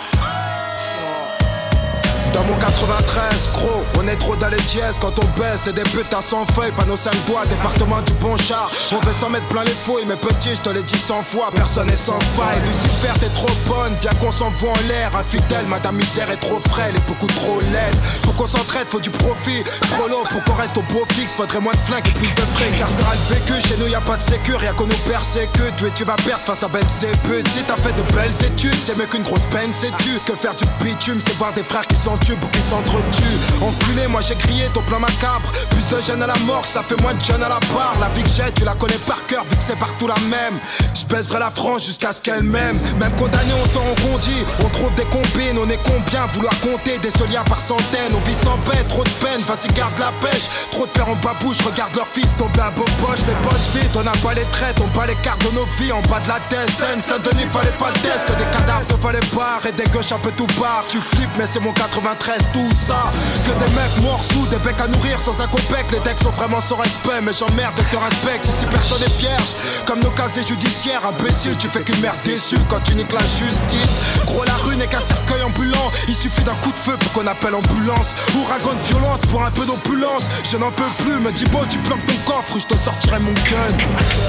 Dans 2.40 2.47
mon 2.47 2.56
93, 2.56 3.50
gros, 3.52 3.85
on 3.99 4.09
est 4.09 4.16
trop 4.16 4.35
dans 4.35 4.49
les 4.49 4.61
dièses 4.73 4.99
quand 4.99 5.12
on 5.18 5.38
baisse. 5.38 5.64
C'est 5.64 5.75
des 5.75 5.82
putains 5.82 6.23
sans 6.23 6.47
feuilles, 6.54 6.73
panneaux 6.73 6.97
5 6.97 7.14
bois, 7.26 7.42
département 7.44 8.00
du 8.00 8.12
bon 8.14 8.35
char. 8.38 8.70
On 8.92 8.99
veut 9.00 9.12
s'en 9.12 9.28
mettre 9.28 9.44
plein 9.49 9.62
les 9.62 9.76
fouilles, 9.85 10.06
mais 10.09 10.16
petit, 10.16 10.54
je 10.54 10.61
te 10.62 10.70
l'ai 10.70 10.82
dit 10.82 10.97
100 10.97 11.23
fois, 11.23 11.50
personne 11.54 11.88
n'est 11.88 11.97
sans 11.97 12.18
faille. 12.35 12.59
Lucifer, 12.64 13.12
t'es 13.20 13.28
trop 13.28 13.52
bonne, 13.66 13.92
viens 14.00 14.14
qu'on 14.20 14.32
s'envoie 14.32 14.70
en 14.70 14.88
l'air. 14.88 15.14
Infidèle, 15.16 15.66
madame 15.68 15.97
misère 15.97 16.30
est 16.30 16.40
trop 16.40 16.59
frêle 16.70 16.97
et 16.97 17.00
beaucoup 17.06 17.26
trop 17.26 17.61
laide. 17.73 17.97
Pour 18.23 18.35
qu'on 18.37 18.47
s'entraide, 18.47 18.87
faut 18.88 19.00
du 19.00 19.11
profit. 19.11 19.62
Trop 19.90 20.09
long 20.09 20.25
pour 20.30 20.42
qu'on 20.44 20.59
reste 20.59 20.78
au 20.78 20.82
beau 20.94 21.04
fixe, 21.12 21.35
faudrait 21.35 21.61
moins 21.61 21.75
de 21.75 21.80
flingues 21.80 22.09
et 22.09 22.12
plus 22.12 22.35
de 22.35 22.40
frais. 22.54 22.73
Car 22.78 22.88
c'est 22.88 23.02
le 23.02 23.35
vécu, 23.35 23.68
chez 23.68 23.76
nous 23.76 23.88
y 23.88 23.94
a 23.94 24.00
pas 24.00 24.16
de 24.16 24.23
sécure, 24.23 24.64
y'a 24.64 24.73
qu'on 24.73 24.87
nous 24.87 25.02
persécute. 25.06 25.75
Oui, 25.82 25.90
tu 25.94 26.04
vas 26.04 26.16
perdre 26.16 26.42
face 26.42 26.62
à 26.62 26.68
belles 26.68 26.85
et 27.02 27.16
putes. 27.28 27.49
Si 27.49 27.61
t'as 27.64 27.76
fait 27.76 27.92
de 27.92 28.02
belles 28.14 28.32
études, 28.47 28.80
c'est 28.80 28.97
mieux 28.97 29.04
qu'une 29.04 29.25
grosse 29.25 29.44
peine, 29.52 29.73
c'est 29.75 29.94
tu 29.99 30.18
Que 30.25 30.35
faire 30.35 30.54
du 30.54 30.64
bitume, 30.82 31.20
c'est 31.20 31.37
voir 31.37 31.52
des 31.52 31.64
frères 31.64 31.87
qui 31.87 31.97
s'entuent 32.30 32.44
ou 32.44 32.49
qui 32.49 32.60
s'entretuent. 32.60 33.62
Enculé, 33.62 34.06
moi 34.08 34.20
j'ai 34.20 34.34
crié 34.34 34.66
ton 34.72 34.82
plan 34.82 34.99
macabre. 34.99 35.50
Plus 35.70 35.88
de 35.88 36.00
jeunes 36.00 36.22
à 36.22 36.26
la 36.26 36.38
mort, 36.46 36.64
ça 36.66 36.82
fait 36.82 37.00
moins 37.02 37.14
de 37.14 37.25
jeunes 37.25 37.42
à 37.42 37.49
la 37.49 37.60
barre. 37.72 37.94
La 38.00 38.08
vie 38.10 38.22
que 38.22 38.28
j'ai, 38.28 38.50
tu 38.54 38.64
la 38.64 38.75
connais 38.75 38.99
par 39.06 39.25
cœur, 39.26 39.44
vu 39.44 39.56
que 39.56 39.62
c'est 39.62 39.78
partout 39.78 40.06
la 40.06 40.18
même. 40.28 40.58
Je 40.94 41.04
baiserai 41.06 41.38
la 41.38 41.50
France 41.50 41.87
jusqu'à 41.87 42.12
ce 42.12 42.20
qu'elle 42.20 42.42
m'aime. 42.42 42.78
Même 42.99 43.14
condamné, 43.16 43.52
on 43.62 43.68
s'en 43.68 43.80
rend 43.80 43.94
compte, 44.02 44.28
On 44.64 44.68
trouve 44.68 44.94
des 44.94 45.04
combines, 45.04 45.58
on 45.58 45.68
est 45.68 45.80
combien 45.84 46.26
Vouloir 46.34 46.54
compter 46.60 46.99
des 46.99 47.10
soliens 47.10 47.44
par 47.44 47.60
centaines? 47.60 48.12
On 48.14 48.28
vit 48.28 48.34
sans 48.34 48.56
paix, 48.68 48.82
trop 48.88 49.04
de 49.04 49.16
peine, 49.20 49.40
vas-y 49.46 49.68
garde 49.75 49.99
la 49.99 50.12
pêche. 50.20 50.46
Trop 50.70 50.87
de 50.87 50.90
pères 50.90 51.08
en 51.08 51.16
babouche, 51.16 51.58
regarde 51.64 51.94
leur 51.96 52.06
fils 52.06 52.34
tomber 52.37 52.60
à 52.60 52.70
beau 52.70 52.84
poche. 53.00 53.20
Les 53.26 53.34
poches 53.49 53.68
vides, 53.75 53.96
on 53.96 54.02
n'a 54.02 54.16
pas 54.22 54.34
les 54.34 54.46
traites, 54.52 54.76
on 54.80 54.88
pas 54.99 55.06
les 55.06 55.16
cartes 55.16 55.42
de 55.44 55.54
nos 55.54 55.66
vies 55.78 55.92
en 55.92 56.02
bas 56.02 56.20
de 56.20 56.28
la 56.28 56.40
tête. 56.49 56.70
Seine, 56.70 57.02
Saint-Denis, 57.02 57.46
fallait 57.52 57.76
pas 57.78 57.88
le 57.88 58.00
test, 58.00 58.26
que 58.26 58.32
des 58.32 58.50
cadavres 58.50 58.87
fallait 59.00 59.30
pas. 59.34 59.58
Et 59.68 59.72
des 59.72 59.88
gauches 59.90 60.12
un 60.12 60.18
peu 60.18 60.30
tout 60.32 60.46
barre. 60.60 60.84
Tu 60.88 60.99
flippes, 60.99 61.37
mais 61.38 61.46
c'est 61.46 61.60
mon 61.60 61.72
93, 62.20 62.52
tout 62.52 62.74
ça. 62.74 63.06
Que 63.44 63.64
des 63.64 63.72
mecs 63.74 64.02
morts 64.02 64.22
sous, 64.22 64.46
des 64.46 64.56
becs 64.58 64.80
à 64.80 64.86
nourrir 64.88 65.18
sans 65.18 65.40
un 65.40 65.46
copec. 65.46 65.90
Les 65.92 66.00
textes 66.00 66.24
sont 66.24 66.30
vraiment 66.30 66.60
sans 66.60 66.76
respect, 66.76 67.20
mais 67.22 67.32
j'emmerde 67.32 67.74
de 67.76 67.82
te 67.82 67.96
respecte. 67.96 68.46
Ici 68.46 68.64
personne 68.70 69.00
n'est 69.00 69.18
vierge, 69.18 69.50
comme 69.86 70.00
nos 70.00 70.10
casiers 70.10 70.44
judiciaires. 70.44 71.02
Imbécile, 71.06 71.56
tu 71.58 71.68
fais 71.68 71.82
qu'une 71.82 72.00
merde 72.00 72.16
déçue 72.24 72.58
quand 72.68 72.80
tu 72.84 72.94
niques 72.94 73.12
la 73.12 73.20
justice. 73.20 74.00
Gros, 74.26 74.44
la 74.44 74.54
rue 74.64 74.76
n'est 74.76 74.86
qu'un 74.86 75.00
cercueil 75.00 75.42
ambulant. 75.42 75.90
Il 76.08 76.14
suffit 76.14 76.42
d'un 76.44 76.54
coup 76.62 76.72
de 76.72 76.78
feu 76.78 76.96
pour 76.98 77.12
qu'on 77.12 77.26
appelle 77.26 77.54
ambulance. 77.54 78.14
Ouragan 78.36 78.74
de 78.74 78.82
violence 78.88 79.22
pour 79.26 79.42
un 79.42 79.50
peu 79.50 79.64
d'opulence. 79.64 80.28
Je 80.50 80.56
n'en 80.56 80.70
peux 80.70 80.90
plus, 81.02 81.18
me 81.20 81.32
dis 81.32 81.46
bon, 81.46 81.60
tu 81.70 81.78
planques 81.78 82.04
ton 82.06 82.32
coffre, 82.32 82.58
je 82.58 82.66
te 82.66 82.76
sortirai 82.76 83.18
mon 83.18 83.32
gun. 83.32 83.70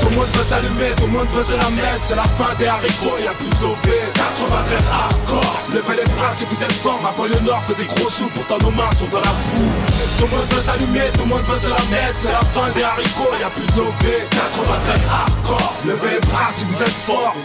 Tout 0.01 0.09
le 0.09 0.15
monde 0.15 0.27
veut 0.33 0.43
s'allumer, 0.43 0.91
tout 0.97 1.05
le 1.05 1.11
monde 1.11 1.27
veut 1.33 1.43
se 1.43 1.57
la 1.57 1.69
mettre 1.69 2.03
C'est 2.03 2.15
la 2.15 2.23
fin 2.23 2.53
des 2.57 2.67
haricots, 2.67 3.17
y'a 3.23 3.31
plus 3.33 3.49
de 3.49 3.61
lobé 3.63 3.97
93 4.13 4.79
hardcore 4.91 5.59
Levez 5.73 5.95
les 5.97 6.09
bras 6.15 6.33
si 6.33 6.45
vous 6.45 6.63
êtes 6.63 6.71
fort 6.71 6.99
Ma 7.01 7.11
banlieue 7.11 7.39
nord 7.45 7.63
des 7.75 7.85
gros 7.85 8.09
sous 8.09 8.27
Pourtant 8.29 8.57
nos 8.59 8.71
mains 8.71 8.89
sont 8.97 9.07
dans 9.07 9.21
la 9.21 9.33
boue 9.53 9.71
Tout 10.17 10.25
le 10.25 10.31
monde 10.31 10.47
veut 10.51 10.61
s'allumer, 10.61 11.11
tout 11.13 11.23
le 11.23 11.29
monde 11.29 11.43
veut 11.47 11.59
se 11.59 11.69
la 11.69 11.83
mettre. 11.89 12.17
C'est 12.17 12.31
la 12.31 12.41
fin 12.41 12.69
des 12.71 12.83
haricots, 12.83 13.33
y'a 13.39 13.49
plus 13.49 13.65
de 13.65 13.77
lobé 13.77 14.27
93 14.31 14.99
hardcore. 15.09 15.73
Levez 15.85 16.09
les 16.11 16.19
bras 16.27 16.49
si 16.51 16.65
vous 16.65 16.81
êtes 16.81 16.89
fort 16.89 17.35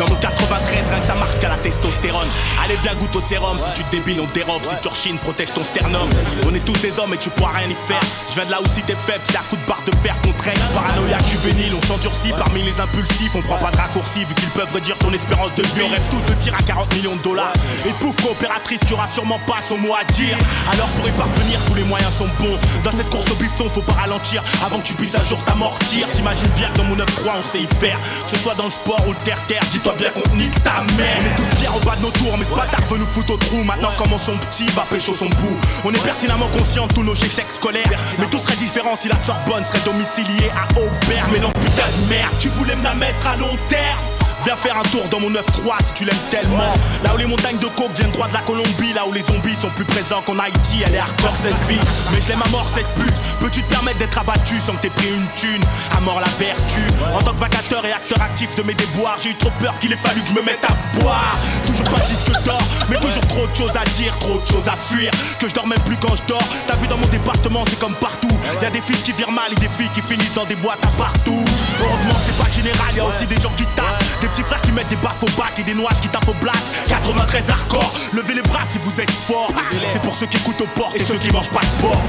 dans 0.00 0.08
mon 0.08 0.16
93, 0.16 0.88
rien 0.88 1.00
que 1.00 1.04
ça 1.04 1.14
marche 1.14 1.38
qu'à 1.38 1.50
la 1.50 1.58
testostérone. 1.58 2.28
Allez, 2.64 2.76
viens 2.82 2.94
goûte 2.94 3.14
au 3.16 3.20
sérum. 3.20 3.58
Si 3.60 3.70
tu 3.74 3.82
débiles, 3.92 4.20
on 4.20 4.28
dérobe. 4.32 4.62
Si 4.64 4.74
tu 4.80 4.88
rechines, 4.88 5.18
protège 5.18 5.52
ton 5.52 5.62
sternum. 5.62 6.08
On 6.48 6.54
est 6.54 6.64
tous 6.64 6.78
des 6.80 6.98
hommes 6.98 7.12
et 7.12 7.18
tu 7.18 7.28
pourras 7.28 7.58
rien 7.58 7.68
y 7.68 7.74
faire. 7.74 8.00
Je 8.30 8.34
viens 8.36 8.46
de 8.46 8.50
là 8.50 8.60
aussi 8.62 8.80
t'es 8.82 8.96
faible, 8.96 9.20
c'est 9.28 9.36
à 9.36 9.42
coup 9.50 9.56
de 9.56 9.66
barre 9.68 9.82
de 9.84 9.94
fer 9.96 10.16
qu'on 10.22 10.32
traîne. 10.32 10.58
Paranoïaque, 10.72 11.24
juvénile, 11.28 11.74
on 11.76 11.86
s'endurcit 11.86 12.32
parmi 12.32 12.62
les 12.62 12.80
impulsifs. 12.80 13.34
On 13.34 13.42
prend 13.42 13.58
pas 13.58 13.70
de 13.70 13.76
raccourcis 13.76 14.24
vu 14.24 14.34
qu'ils 14.34 14.48
peuvent 14.48 14.72
réduire 14.72 14.96
ton 14.96 15.12
espérance 15.12 15.54
de 15.54 15.62
vie. 15.62 15.82
On 15.84 15.90
rêve 15.90 16.08
tous 16.08 16.32
de 16.32 16.40
tir 16.40 16.54
à 16.54 16.62
40 16.62 16.94
millions 16.94 17.16
de 17.16 17.22
dollars. 17.22 17.52
Et 17.86 17.92
pouf, 18.00 18.16
coopératrice 18.24 18.80
qui 18.80 18.94
aura 18.94 19.06
sûrement 19.06 19.40
pas 19.46 19.60
son 19.60 19.76
mot 19.76 19.94
à 19.94 20.04
dire. 20.12 20.36
Alors 20.72 20.88
pour 20.96 21.08
y 21.08 21.12
parvenir, 21.12 21.60
tous 21.66 21.74
les 21.74 21.84
moyens 21.84 22.14
sont 22.14 22.28
bons. 22.38 22.56
Dans 22.84 22.92
cette 22.92 23.10
course 23.10 23.30
au 23.30 23.34
bifton, 23.34 23.68
faut 23.68 23.82
pas 23.82 24.00
ralentir 24.00 24.42
avant 24.64 24.78
que 24.78 24.86
tu 24.86 24.94
puisses 24.94 25.16
un 25.16 25.24
jour 25.24 25.38
t'amortir. 25.44 26.08
T'imagines 26.12 26.48
bien 26.56 26.70
que 26.70 26.78
dans 26.78 26.84
mon 26.84 26.96
9-3, 26.96 27.04
on 27.38 27.42
sait 27.42 27.60
y 27.60 27.66
faire. 27.66 27.98
Que 28.24 28.30
ce 28.30 28.42
soit 28.42 28.54
dans 28.54 28.64
le 28.64 28.70
sport 28.70 29.04
ou 29.06 29.10
le 29.10 29.18
terre-terre, 29.24 29.60
dis-toi 29.70 29.89
bien 29.96 30.10
qu'on 30.10 30.36
nique 30.36 30.62
ta 30.62 30.82
mère. 30.96 31.18
On 31.20 31.24
est 31.24 31.36
tous 31.36 31.56
fiers 31.58 31.68
au 31.68 31.80
bas 31.84 31.96
de 31.96 32.02
nos 32.02 32.10
tours, 32.10 32.36
mais 32.38 32.44
ce 32.44 32.54
bâtard 32.54 32.80
veut 32.90 32.98
nous 32.98 33.06
foutre 33.06 33.34
au 33.34 33.36
trou. 33.36 33.62
Maintenant, 33.64 33.90
comment 33.96 34.18
son 34.18 34.36
petit 34.36 34.66
va 34.74 34.82
pécho 34.82 35.14
son 35.14 35.28
bout? 35.28 35.58
On 35.84 35.92
est 35.92 36.02
pertinemment 36.02 36.48
conscient 36.48 36.86
de 36.86 36.92
tous 36.94 37.02
nos 37.02 37.14
échecs 37.14 37.50
scolaires. 37.50 38.00
Mais 38.18 38.26
tout 38.26 38.38
serait 38.38 38.56
différent 38.56 38.96
si 38.96 39.08
la 39.08 39.16
Sorbonne 39.16 39.64
serait 39.64 39.80
domiciliée 39.84 40.50
à 40.56 40.70
Aubert. 40.78 41.28
Mais 41.32 41.38
non, 41.40 41.52
putain 41.52 41.88
de 42.02 42.08
merde, 42.08 42.34
tu 42.38 42.48
voulais 42.50 42.76
me 42.76 42.84
la 42.84 42.94
mettre 42.94 43.26
à 43.26 43.36
long 43.36 43.56
terme. 43.68 43.98
Viens 44.44 44.56
faire 44.56 44.78
un 44.78 44.88
tour 44.88 45.02
dans 45.10 45.20
mon 45.20 45.30
9-3 45.30 45.84
si 45.84 45.92
tu 45.92 46.04
l'aimes 46.06 46.16
tellement. 46.30 46.72
Là 47.04 47.14
où 47.14 47.18
les 47.18 47.26
montagnes 47.26 47.58
de 47.58 47.66
coke 47.66 47.92
viennent 47.94 48.10
droit 48.10 48.26
de 48.26 48.32
la 48.32 48.40
Colombie, 48.40 48.94
là 48.94 49.02
où 49.06 49.12
les 49.12 49.20
zombies 49.20 49.54
sont 49.54 49.68
plus 49.68 49.84
présents 49.84 50.22
qu'en 50.24 50.38
Haïti, 50.38 50.82
elle 50.86 50.94
est 50.94 50.98
hardcore 50.98 51.34
cette 51.36 51.60
vie. 51.68 51.78
Mais 52.10 52.20
je 52.22 52.28
l'aime 52.28 52.42
à 52.42 52.48
mort 52.48 52.66
cette 52.72 52.88
pute. 52.94 53.12
Peux-tu 53.40 53.62
te 53.62 53.70
permettre 53.70 53.98
d'être 53.98 54.18
abattu 54.18 54.60
sans 54.60 54.74
que 54.74 54.82
t'aies 54.82 54.90
pris 54.90 55.08
une 55.08 55.26
thune 55.34 55.62
À 55.96 56.00
mort 56.00 56.20
la 56.20 56.28
vertu. 56.38 56.80
En 57.14 57.22
tant 57.22 57.32
que 57.32 57.40
vacateur 57.40 57.84
et 57.86 57.92
acteur 57.92 58.20
actif 58.20 58.54
de 58.54 58.62
mes 58.62 58.74
déboires, 58.74 59.16
j'ai 59.22 59.30
eu 59.30 59.34
trop 59.34 59.50
peur 59.58 59.74
qu'il 59.78 59.92
ait 59.92 59.96
fallu 59.96 60.20
que 60.20 60.28
je 60.28 60.34
me 60.34 60.42
mette 60.42 60.64
à 60.64 61.00
boire. 61.00 61.36
Toujours 61.66 61.84
pas 61.84 62.00
disque 62.00 62.30
d'or, 62.44 62.62
mais 62.90 62.96
toujours 62.96 63.26
trop 63.28 63.46
de 63.46 63.54
choses 63.56 63.76
à 63.76 63.84
dire, 63.96 64.16
trop 64.18 64.38
de 64.38 64.46
choses 64.46 64.68
à 64.68 64.76
fuir. 64.92 65.10
Que 65.40 65.48
je 65.48 65.54
dors 65.54 65.66
même 65.66 65.80
plus 65.86 65.96
quand 65.96 66.14
je 66.14 66.22
dors. 66.28 66.44
T'as 66.66 66.76
vu 66.76 66.86
dans 66.86 66.98
mon 66.98 67.06
département, 67.06 67.64
c'est 67.66 67.78
comme 67.78 67.94
partout. 67.94 68.28
Y 68.60 68.66
a 68.66 68.70
des 68.70 68.82
fils 68.82 69.00
qui 69.00 69.12
virent 69.12 69.32
mal 69.32 69.50
et 69.50 69.54
des 69.54 69.70
filles 69.70 69.88
qui 69.94 70.02
finissent 70.02 70.34
dans 70.34 70.44
des 70.44 70.56
boîtes 70.56 70.84
à 70.84 70.88
partout. 71.00 71.42
Heureusement 71.80 72.12
que 72.12 72.24
c'est 72.26 72.36
pas 72.36 72.50
général, 72.50 72.94
y 72.94 73.00
a 73.00 73.06
aussi 73.06 73.24
des 73.24 73.40
gens 73.40 73.52
qui 73.56 73.64
tapent. 73.74 74.04
Des 74.20 74.28
petits 74.28 74.42
frères 74.42 74.60
qui 74.60 74.72
mettent 74.72 74.90
des 74.90 75.00
baffes 75.00 75.22
au 75.22 75.30
bac 75.40 75.56
et 75.58 75.62
des 75.62 75.72
noises 75.72 75.98
qui 76.02 76.08
tapent 76.08 76.28
au 76.28 76.34
black. 76.44 76.60
93 76.88 77.48
hardcore, 77.48 77.90
levez 78.12 78.34
les 78.34 78.42
bras 78.42 78.66
si 78.66 78.76
vous 78.84 79.00
êtes 79.00 79.10
forts. 79.10 79.50
C'est 79.88 80.02
pour 80.02 80.14
ceux 80.14 80.26
qui 80.26 80.36
écoutent 80.36 80.60
aux 80.60 80.78
portes 80.78 80.96
et 80.96 81.02
ceux 81.02 81.16
qui 81.16 81.30
mangent 81.32 81.48
pas 81.48 81.64
de 81.64 81.88
porc. 81.88 82.02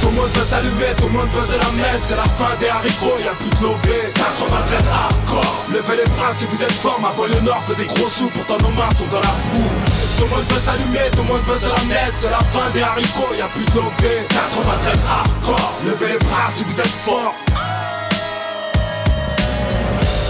Tout 0.00 0.06
le 0.06 0.14
monde 0.14 0.30
veut 0.32 0.44
s'allumer, 0.44 0.94
tout 0.96 1.06
le 1.10 1.18
monde 1.18 1.28
veut 1.34 1.44
se 1.44 1.58
la 1.58 1.70
mettre 1.82 2.04
C'est 2.04 2.14
la 2.16 2.30
fin 2.38 2.54
des 2.60 2.68
haricots, 2.68 3.18
y'a 3.18 3.34
plus 3.34 3.50
de 3.50 3.64
lobé 3.64 4.14
93 4.14 4.78
hardcore 4.92 5.64
Levez 5.74 5.96
les 6.04 6.10
bras 6.14 6.32
si 6.32 6.46
vous 6.46 6.62
êtes 6.62 6.70
fort 6.70 7.00
Ma 7.00 7.10
banlieue 7.10 7.40
nord 7.40 7.64
fait 7.66 7.74
des 7.74 7.86
gros 7.86 8.08
sous 8.08 8.28
Pourtant 8.28 8.58
nos 8.62 8.70
mains 8.78 8.94
sont 8.94 9.06
dans 9.10 9.20
la 9.20 9.34
boue 9.52 10.05
Tout 10.16 10.24
le 10.24 10.30
monde 10.30 10.44
veut 10.48 10.60
s'allumer, 10.60 11.10
tout 11.12 11.22
le 11.22 11.28
monde 11.28 11.42
veut 11.46 11.58
se 11.58 11.68
la 11.68 11.82
mettre 11.84 12.16
C'est 12.16 12.30
la 12.30 12.38
fin 12.38 12.70
des 12.70 12.82
haricots, 12.82 13.34
y'a 13.36 13.48
plus 13.48 13.64
de 13.64 13.76
lobé 13.76 14.26
93 14.30 14.96
hardcore. 15.04 15.72
Levez 15.84 16.08
les 16.08 16.18
bras 16.18 16.48
si 16.50 16.64
vous 16.64 16.80
êtes 16.80 16.96
fort. 17.04 17.34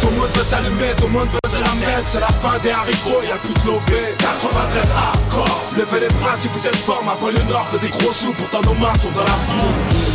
Tout 0.01 0.09
le 0.11 0.17
monde 0.17 0.31
veut 0.35 0.43
s'allumer, 0.43 0.91
tout 0.99 1.07
le 1.07 1.13
monde 1.13 1.29
veut 1.29 1.51
se 1.51 1.63
la 1.63 1.75
mettre 1.87 2.07
C'est 2.07 2.21
la 2.21 2.35
fin 2.43 2.59
des 2.63 2.71
haricots, 2.71 3.23
y'a 3.29 3.37
plus 3.37 3.55
de 3.55 3.67
lobé 3.67 4.03
93 4.19 4.83
hardcore. 4.91 5.61
Levez 5.79 6.01
les 6.01 6.13
bras 6.19 6.35
si 6.37 6.49
vous 6.49 6.67
êtes 6.67 6.83
fort. 6.83 7.03
Ma 7.07 7.15
banlieue 7.15 7.47
nord 7.49 7.67
fait 7.71 7.79
des 7.79 7.91
gros 7.91 8.13
sous 8.13 8.33
Pourtant 8.33 8.63
nos 8.63 8.75
mains 8.75 8.95
sont 8.99 9.15
dans 9.15 9.23
la 9.23 9.39
boue. 9.55 9.71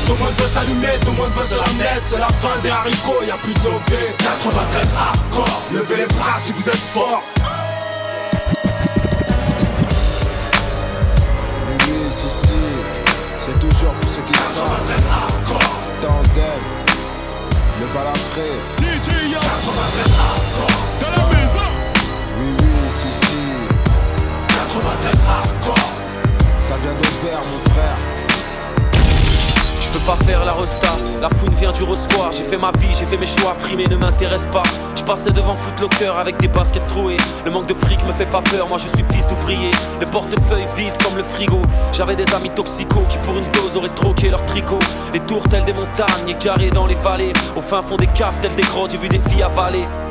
Tout 0.05 0.13
le 0.13 0.19
monde 0.19 0.35
veut 0.37 0.51
s'allumer, 0.51 0.99
tout 0.99 1.11
le 1.11 1.17
monde 1.17 1.31
veut 1.31 1.47
se 1.47 1.55
la 1.55 1.71
mettre 1.79 2.03
C'est 2.03 2.19
la 2.19 2.27
fin 2.43 2.59
des 2.61 2.69
haricots, 2.69 3.23
y'a 3.25 3.37
plus 3.37 3.53
de 3.53 3.63
lobé 3.63 4.03
93 4.19 4.87
hardcore. 4.99 5.61
Levez 5.71 5.95
les 5.95 6.07
bras 6.07 6.39
si 6.39 6.51
vous 6.51 6.67
êtes 6.67 6.85
fort 6.91 7.23
C'est 12.31 13.59
toujours 13.59 13.91
pour 13.91 14.09
ceux 14.09 14.21
qui 14.21 14.33
savent. 14.33 14.65
Tandem, 16.01 16.61
le 17.81 17.87
balafré. 17.93 18.51
DJ 18.77 19.31
Yo 19.31 19.39
Dans 21.01 21.09
la 21.09 21.27
maison. 21.35 21.59
Oui, 22.39 22.55
oui, 22.57 22.89
si, 22.89 23.11
si. 23.11 23.61
93 24.47 25.27
hardcore 25.27 25.75
Ça 26.61 26.77
vient 26.77 26.93
d'Aubert, 26.93 27.43
mon 27.51 27.71
frère. 27.73 27.97
Je 29.81 29.97
peux 29.97 30.05
pas 30.05 30.15
faire 30.25 30.45
la 30.45 30.53
resta, 30.53 30.95
la 31.21 31.27
fouine 31.27 31.53
vient 31.55 31.73
du 31.73 31.83
rossoir 31.83 32.31
J'ai 32.31 32.43
fait 32.43 32.57
ma 32.57 32.71
vie, 32.71 32.95
j'ai 32.97 33.05
fait 33.05 33.17
mes 33.17 33.25
choix, 33.25 33.53
frimer 33.59 33.87
ne 33.87 33.97
m'intéresse 33.97 34.47
pas 34.49 34.63
passais 35.11 35.31
devant 35.31 35.57
Footlocker 35.57 36.13
avec 36.17 36.37
des 36.37 36.47
baskets 36.47 36.85
trouées. 36.85 37.17
Le 37.43 37.51
manque 37.51 37.65
de 37.65 37.73
fric 37.73 38.01
me 38.07 38.13
fait 38.13 38.27
pas 38.27 38.41
peur, 38.41 38.69
moi 38.69 38.77
je 38.77 38.87
suis 38.87 39.03
fils 39.11 39.27
d'ouvrier. 39.27 39.71
Le 39.99 40.05
portefeuille 40.05 40.65
vide 40.77 40.93
comme 41.03 41.17
le 41.17 41.23
frigo. 41.23 41.61
J'avais 41.91 42.15
des 42.15 42.33
amis 42.33 42.49
toxicaux 42.51 43.03
qui 43.09 43.17
pour 43.17 43.37
une 43.37 43.51
dose 43.51 43.75
auraient 43.75 43.89
troqué 43.89 44.29
leur 44.29 44.45
tricot. 44.45 44.79
Les 45.13 45.19
tours 45.19 45.43
telles 45.49 45.65
des 45.65 45.73
montagnes 45.73 46.33
carrés 46.39 46.69
dans 46.69 46.85
les 46.85 46.95
vallées. 46.95 47.33
Au 47.57 47.61
fin 47.61 47.81
fond 47.81 47.97
des 47.97 48.07
caves 48.07 48.39
telles 48.39 48.55
des 48.55 48.63
grottes, 48.63 48.91
j'ai 48.91 48.99
vu 48.99 49.09
des 49.09 49.19
filles 49.29 49.43
avaler 49.43 49.83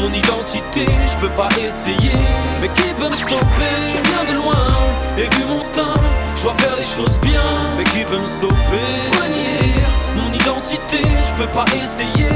mon 0.00 0.12
identité, 0.12 0.86
je 1.06 1.16
peux 1.18 1.32
pas 1.34 1.48
essayer. 1.58 2.12
Mais 2.60 2.68
qui 2.68 2.94
peut 2.94 3.08
me 3.08 3.16
stopper? 3.16 3.76
Je 3.92 4.10
viens 4.10 4.24
de 4.32 4.36
loin, 4.40 4.66
et 5.18 5.28
vu 5.36 5.44
mon 5.46 5.60
teint, 5.60 6.00
je 6.36 6.42
dois 6.42 6.54
faire 6.58 6.76
les 6.76 6.84
choses 6.84 7.18
bien. 7.20 7.42
Mais 7.76 7.84
qui 7.84 8.04
peut 8.04 8.20
me 8.20 8.26
stopper? 8.26 8.88
Mon 10.16 10.32
identité, 10.32 11.02
je 11.28 11.42
peux 11.42 11.48
pas 11.48 11.64
essayer. 11.66 12.28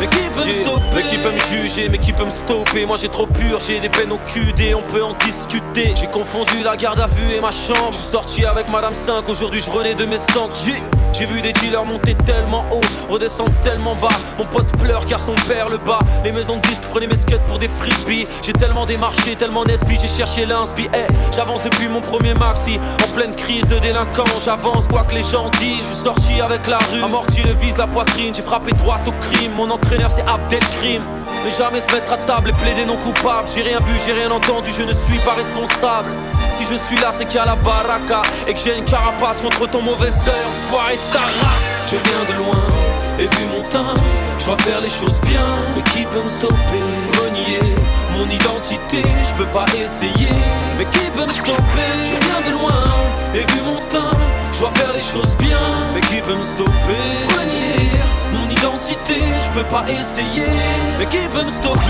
Mais 0.00 0.06
qui 0.06 0.18
peut 0.34 0.44
me 0.44 0.64
stopper 0.64 0.94
Mais 0.94 1.02
qui 1.02 1.16
peut 1.16 1.30
me 1.30 1.62
juger, 1.62 1.88
mais 1.88 1.98
qui 1.98 2.12
peut 2.12 2.24
me 2.24 2.30
stopper? 2.30 2.86
Moi 2.86 2.96
j'ai 2.96 3.08
trop 3.08 3.26
pur, 3.26 3.58
j'ai 3.60 3.80
des 3.80 3.88
peines 3.88 4.12
au 4.12 4.18
QD, 4.18 4.74
on 4.76 4.82
peut 4.82 5.02
en 5.02 5.14
discuter. 5.14 5.94
J'ai 5.96 6.06
confondu 6.06 6.62
la 6.62 6.76
garde 6.76 7.00
à 7.00 7.06
vue 7.06 7.34
et 7.34 7.40
ma 7.40 7.50
chambre. 7.50 7.92
Je 7.92 7.98
suis 7.98 8.10
sorti 8.10 8.44
avec 8.44 8.68
Madame 8.68 8.94
5, 8.94 9.28
aujourd'hui 9.28 9.60
je 9.60 9.70
renais 9.70 9.94
de 9.94 10.04
mes 10.04 10.18
centres. 10.18 10.56
Yeah. 10.66 10.76
J'ai 11.12 11.24
vu 11.24 11.40
des 11.40 11.52
dealers 11.52 11.84
monter 11.84 12.14
tellement 12.14 12.64
haut, 12.70 12.80
redescendre 13.12 13.52
tellement 13.62 13.96
bas. 13.96 14.08
Mon 14.38 14.44
pote 14.44 14.70
pleure 14.76 15.04
car 15.04 15.20
son 15.20 15.34
père 15.48 15.68
le 15.68 15.78
bat. 15.78 15.98
Les 16.22 16.32
maisons 16.32 16.56
de 16.56 16.60
disques 16.60 16.82
prenaient 16.82 17.06
mes 17.06 17.16
skates 17.16 17.44
pour 17.46 17.58
des 17.58 17.68
frisbees. 17.68 18.28
J'ai 18.42 18.52
tellement 18.52 18.84
démarché, 18.84 19.34
tellement 19.34 19.64
nesbi, 19.64 19.96
j'ai 20.00 20.08
cherché 20.08 20.46
l'inspi. 20.46 20.88
Eh, 20.94 21.12
j'avance 21.34 21.62
depuis 21.62 21.88
mon 21.88 22.00
premier 22.00 22.34
maxi. 22.34 22.78
En 23.02 23.14
pleine 23.14 23.34
crise 23.34 23.66
de 23.66 23.78
délinquance, 23.78 24.44
j'avance 24.44 24.86
quoi 24.86 25.02
que 25.04 25.14
les 25.14 25.22
gens 25.22 25.50
disent. 25.60 25.78
Je 25.78 25.94
suis 25.94 26.04
sorti 26.04 26.40
avec 26.40 26.66
la 26.66 26.78
rue, 26.92 27.02
amorti 27.02 27.42
le 27.42 27.52
vise 27.52 27.76
la 27.78 27.86
poitrine. 27.86 28.34
J'ai 28.34 28.42
frappé 28.42 28.72
droit 28.72 29.00
au 29.06 29.12
crime. 29.12 29.52
Mon 29.56 29.70
c'est 29.88 30.28
Abdelkrim. 30.28 31.02
Mais 31.44 31.50
jamais 31.50 31.80
se 31.80 31.92
mettre 31.92 32.12
à 32.12 32.16
table 32.16 32.50
et 32.50 32.52
plaider 32.52 32.84
non 32.84 32.96
coupable. 32.96 33.48
J'ai 33.54 33.62
rien 33.62 33.78
vu, 33.80 33.94
j'ai 34.04 34.12
rien 34.12 34.30
entendu, 34.30 34.70
je 34.76 34.82
ne 34.82 34.92
suis 34.92 35.18
pas 35.20 35.34
responsable. 35.34 36.10
Si 36.50 36.64
je 36.64 36.74
suis 36.74 36.96
là, 36.96 37.10
c'est 37.16 37.24
qu'il 37.24 37.36
y 37.36 37.38
a 37.38 37.46
la 37.46 37.54
baraka 37.54 38.22
et 38.46 38.54
que 38.54 38.60
j'ai 38.60 38.76
une 38.76 38.84
carapace 38.84 39.40
contre 39.40 39.66
ton 39.68 39.82
mauvais 39.82 40.08
œil. 40.08 40.48
Soirée 40.68 40.98
ta. 41.12 41.20
Je 41.90 41.96
viens 41.96 42.24
de 42.28 42.42
loin 42.42 42.58
et 43.18 43.28
vu 43.36 43.46
mon 43.46 43.62
teint, 43.62 43.94
je 44.38 44.46
dois 44.46 44.58
faire 44.58 44.80
les 44.80 44.90
choses 44.90 45.20
bien. 45.22 45.46
Mais 45.76 45.82
qui 45.92 46.04
peut 46.04 46.22
me 46.22 46.28
stopper? 46.28 46.84
Renier 47.22 47.74
mon 48.16 48.28
identité, 48.28 49.02
je 49.28 49.34
peux 49.34 49.50
pas 49.50 49.64
essayer. 49.74 50.32
Mais 50.76 50.84
qui 50.86 51.10
peut 51.14 51.26
me 51.26 51.32
stopper? 51.32 51.92
Je 52.04 52.26
viens 52.26 52.50
de 52.50 52.58
loin 52.58 52.84
et 53.34 53.40
vu 53.52 53.62
mon 53.64 53.78
teint, 53.78 54.16
je 54.52 54.58
dois 54.58 54.72
faire 54.74 54.92
les 54.92 55.00
choses 55.00 55.34
bien. 55.38 55.60
Mais 55.94 56.00
qui 56.00 56.20
peut 56.20 56.36
me 56.36 56.42
stopper? 56.42 57.06
Renier 57.38 57.90
peux 59.58 59.64
pas 59.64 59.84
essayer. 59.88 60.46
Mais 60.98 61.06
qui 61.06 61.18
peut 61.28 61.38
me 61.38 61.50
stopper? 61.50 61.80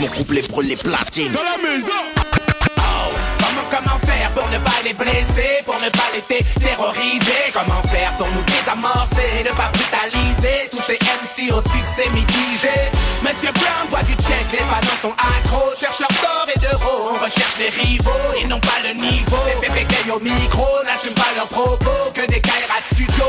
Mon 0.00 0.08
couplet 0.08 0.42
brûle 0.50 0.66
les 0.66 0.76
platines. 0.76 1.30
dans 1.30 1.42
la 1.42 1.62
maison. 1.62 1.92
Comment, 2.74 3.68
comment 3.70 3.98
faire 4.04 4.30
pour 4.34 4.48
ne 4.48 4.58
pas 4.58 4.82
les 4.84 4.94
blesser, 4.94 5.62
pour 5.64 5.76
ne 5.76 5.88
pas 5.90 6.10
les 6.12 6.22
terroriser? 6.60 7.52
Comment 7.52 7.82
faire 7.88 8.10
pour 8.18 8.26
nous 8.26 8.42
désamorcer, 8.42 9.44
ne 9.44 9.50
pas 9.50 9.70
brutaliser? 9.72 10.71
Au 11.52 11.62
succès 11.62 12.08
mitigé 12.10 12.90
Monsieur 13.22 13.52
Brown 13.52 13.86
voit 13.90 14.02
du 14.02 14.14
check, 14.14 14.44
les 14.52 14.58
fans 14.58 15.00
sont 15.00 15.14
accros 15.14 15.72
Cherche 15.78 16.00
leur 16.00 16.10
d'or 16.20 16.46
et 16.54 16.58
d'euros, 16.58 17.12
on 17.14 17.24
recherche 17.24 17.56
les 17.58 17.70
rivaux 17.70 18.10
Ils 18.40 18.48
n'ont 18.48 18.60
pas 18.60 18.80
le 18.82 18.94
niveau, 18.94 19.38
les 19.62 19.84
gays 19.84 20.10
au 20.10 20.20
micro 20.20 20.66
N'assument 20.84 21.14
pas 21.14 21.32
leurs 21.36 21.48
propos, 21.48 22.10
que 22.14 22.26
des 22.26 22.40
Kairat 22.40 22.82
Studio 22.92 23.24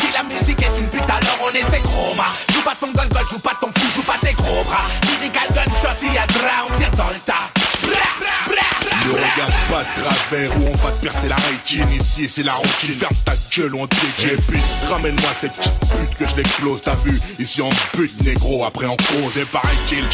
Si 0.00 0.12
la 0.12 0.22
musique 0.24 0.60
est 0.60 0.78
une 0.78 0.88
pute 0.88 1.02
alors 1.02 1.38
on 1.42 1.88
gros 1.88 2.14
bras 2.14 2.32
Joue 2.52 2.62
pas 2.62 2.74
ton 2.80 2.92
gol 2.92 3.06
joue 3.30 3.38
pas 3.38 3.56
ton 3.60 3.68
fou, 3.68 3.86
joue 3.94 4.02
pas 4.02 4.18
tes 4.22 4.32
gros 4.34 4.64
bras. 4.64 4.86
Lyrical 5.02 5.48
gunshot, 5.52 5.94
s'il 5.98 6.12
y 6.12 6.18
a 6.18 6.26
drap, 6.26 6.64
on 6.66 6.78
tire 6.78 6.90
dans 6.92 7.08
le 7.08 7.18
tas. 7.24 7.50
Bra, 7.82 8.10
bra, 8.20 8.36
bra, 8.48 9.46
pas 9.76 9.82
de 9.82 10.02
travers 10.02 10.56
où 10.56 10.68
on 10.72 10.76
va 10.76 10.90
te 10.90 11.02
percer 11.02 11.28
la 11.28 11.36
rétine 11.36 11.90
Ici 11.90 12.28
c'est 12.28 12.42
la 12.42 12.54
routine. 12.54 12.94
Ferme 12.94 13.14
ta 13.24 13.32
gueule 13.54 13.74
ou 13.74 13.80
on. 13.80 13.84
Et 13.84 14.36
puis 14.48 14.60
ramène-moi 14.88 15.30
cette 15.38 15.52
petite 15.52 15.78
pute 15.80 16.18
que 16.18 16.28
je 16.28 16.36
l'explose 16.36 16.80
T'as 16.80 16.94
vu. 16.96 17.20
Ici 17.38 17.62
en 17.62 17.70
but 17.94 18.10
négro 18.24 18.64
après 18.64 18.86
en 18.86 18.96
cause. 18.96 19.36
Et 19.36 19.44
paraît-il 19.44 20.04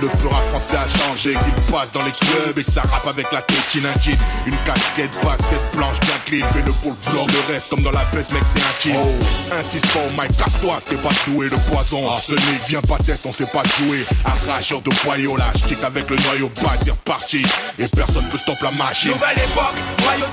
le 0.00 0.06
peur 0.06 0.40
français 0.44 0.76
a 0.76 0.86
changé 0.86 1.30
Qu'il 1.30 1.72
passe 1.72 1.90
dans 1.90 2.04
les 2.04 2.12
clubs 2.12 2.56
et 2.56 2.62
que 2.62 2.70
ça 2.70 2.82
rappe 2.82 3.06
avec 3.08 3.32
la 3.32 3.42
tétine 3.42 3.86
Un 3.86 3.98
kid, 3.98 4.16
une 4.46 4.56
casquette 4.64 5.18
basket 5.24 5.58
blanche 5.74 5.98
bien 6.00 6.38
Fait 6.52 6.62
le 6.64 6.72
pôle 6.72 6.94
blanc 7.10 7.26
le 7.26 7.52
reste 7.52 7.70
comme 7.70 7.82
dans 7.82 7.90
la 7.90 8.04
baisse 8.12 8.30
mec 8.30 8.44
c'est 8.46 8.60
un 8.60 8.78
kid 8.78 8.94
oh. 8.96 9.54
Insiste 9.58 9.86
pas 9.88 10.00
au 10.06 10.10
mic 10.10 10.36
casse-toi 10.36 10.78
t'es 10.88 10.96
pas 10.96 11.10
doué 11.26 11.50
de 11.50 11.56
poison. 11.56 12.08
Arsenic 12.10 12.60
viens 12.68 12.82
pas 12.82 12.98
test 12.98 13.26
on 13.26 13.32
sait 13.32 13.46
pas 13.46 13.62
jouer. 13.78 14.04
Arracheur 14.24 14.80
de 14.82 14.90
boyau 15.04 15.36
là 15.36 15.46
J'quitte 15.56 15.82
avec 15.82 16.08
le 16.10 16.16
noyau 16.16 16.50
dire 16.82 16.96
parti. 16.98 17.44
Et 17.78 17.88
personne 17.88 18.28
peut 18.28 18.38
stop 18.38 18.58
la 18.62 18.70
machine 18.70 19.07
Nouvelle 19.08 19.38
époque, 19.38 19.80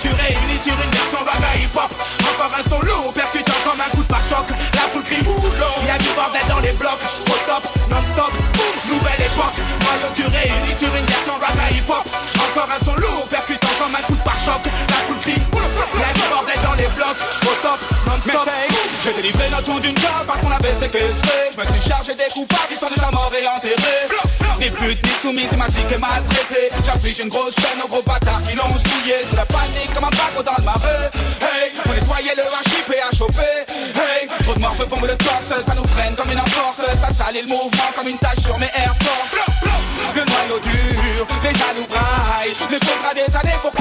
tu 0.02 0.10
réunis 0.10 0.60
sur 0.62 0.74
une 0.74 0.92
version 0.92 1.20
vaga 1.24 1.56
hip-hop. 1.56 1.88
Encore 2.28 2.52
un 2.60 2.70
son 2.70 2.82
lourd, 2.82 3.14
percutant 3.14 3.56
comme 3.64 3.80
un 3.80 3.90
coup 3.96 4.04
de 4.04 4.08
pare-choc. 4.12 4.48
La 4.74 4.82
foule 4.92 5.04
crie 5.04 5.24
boulot, 5.24 5.80
y'a 5.88 5.98
du 5.98 6.10
bordel 6.12 6.44
dans 6.50 6.60
les 6.60 6.74
blocs. 6.74 7.00
Au 7.24 7.38
top, 7.48 7.64
non-stop, 7.90 8.34
nouvelle 8.90 9.32
époque. 9.32 9.64
Tu 10.14 10.24
réunis 10.24 10.76
sur 10.78 10.94
une 10.94 11.06
version 11.06 11.40
vaga 11.40 11.72
hip-hop. 11.72 12.04
Encore 12.36 12.68
un 12.68 12.84
son 12.84 12.96
lourd, 12.96 13.26
percutant 13.32 13.72
comme 13.80 13.96
un 13.96 14.04
coup 14.04 14.16
de 14.16 14.24
pare-choc. 14.28 14.60
La 14.90 15.00
foule 15.08 15.20
crie 15.24 15.40
boulot, 15.52 15.72
y'a 15.96 16.12
du 16.12 16.28
bordel 16.28 16.60
dans 16.62 16.76
les 16.76 16.90
blocs. 17.00 17.22
Au 17.48 17.56
top, 17.64 17.80
non-stop, 18.08 18.50
J'ai 19.06 19.14
délivré 19.14 19.48
notre 19.52 19.68
son 19.68 19.78
d'une 19.78 19.94
carte 19.94 20.26
parce 20.26 20.42
qu'on 20.42 20.50
avait 20.50 20.74
séquestré 20.74 21.54
Je 21.54 21.62
me 21.62 21.66
suis 21.70 21.88
chargé 21.88 22.16
des 22.16 22.26
coupables, 22.34 22.72
ils 22.72 22.78
sont 22.78 22.90
déjà 22.90 23.12
morts 23.12 23.32
et 23.40 23.46
enterrés 23.46 24.10
Ni 24.60 24.72
pute 24.72 24.98
ni 25.06 25.12
soumise, 25.22 25.46
c'est 25.52 25.58
ma 25.58 25.70
zik 25.70 25.86
est 25.94 26.00
maltraitée. 26.00 26.74
J'inflige 26.84 27.20
une 27.20 27.30
grosse 27.30 27.54
peine 27.54 27.78
aux 27.84 27.88
gros 27.88 28.02
bâtards 28.02 28.42
qui 28.50 28.56
l'ont 28.56 28.66
souillé. 28.66 29.22
C'est 29.30 29.36
la 29.36 29.46
panique 29.46 29.94
comme 29.94 30.06
un 30.06 30.10
bateau 30.10 30.42
dans 30.42 30.58
le 30.58 30.66
marais. 30.66 31.12
Hey, 31.38 31.70
faut 31.86 31.94
nettoyer 31.94 32.34
le 32.36 32.50
rachip 32.50 32.90
et 32.90 33.02
à 33.06 33.16
choper 33.16 33.70
Hey, 33.70 34.28
trop 34.42 34.56
de 34.56 34.60
morts 34.60 34.74
bombe 34.90 35.06
le 35.06 35.16
torse 35.18 35.54
Ça 35.54 35.76
nous 35.76 35.86
freine 35.86 36.16
comme 36.16 36.32
une 36.32 36.40
entorse. 36.40 36.82
Ça 36.98 37.14
salit 37.14 37.42
le 37.46 37.48
mouvement 37.48 37.92
comme 37.96 38.08
une 38.08 38.18
tache 38.18 38.42
sur 38.42 38.58
mes 38.58 38.74
Air 38.74 38.96
Force. 39.06 39.38
Le 40.16 40.24
noyau 40.26 40.60
dur, 40.66 41.28
les 41.44 41.54
jaloux 41.54 41.86
braillent. 41.94 42.58
Il 42.72 42.80
faudra 42.82 43.14
des 43.14 43.30
années 43.38 43.60
pour 43.62 43.72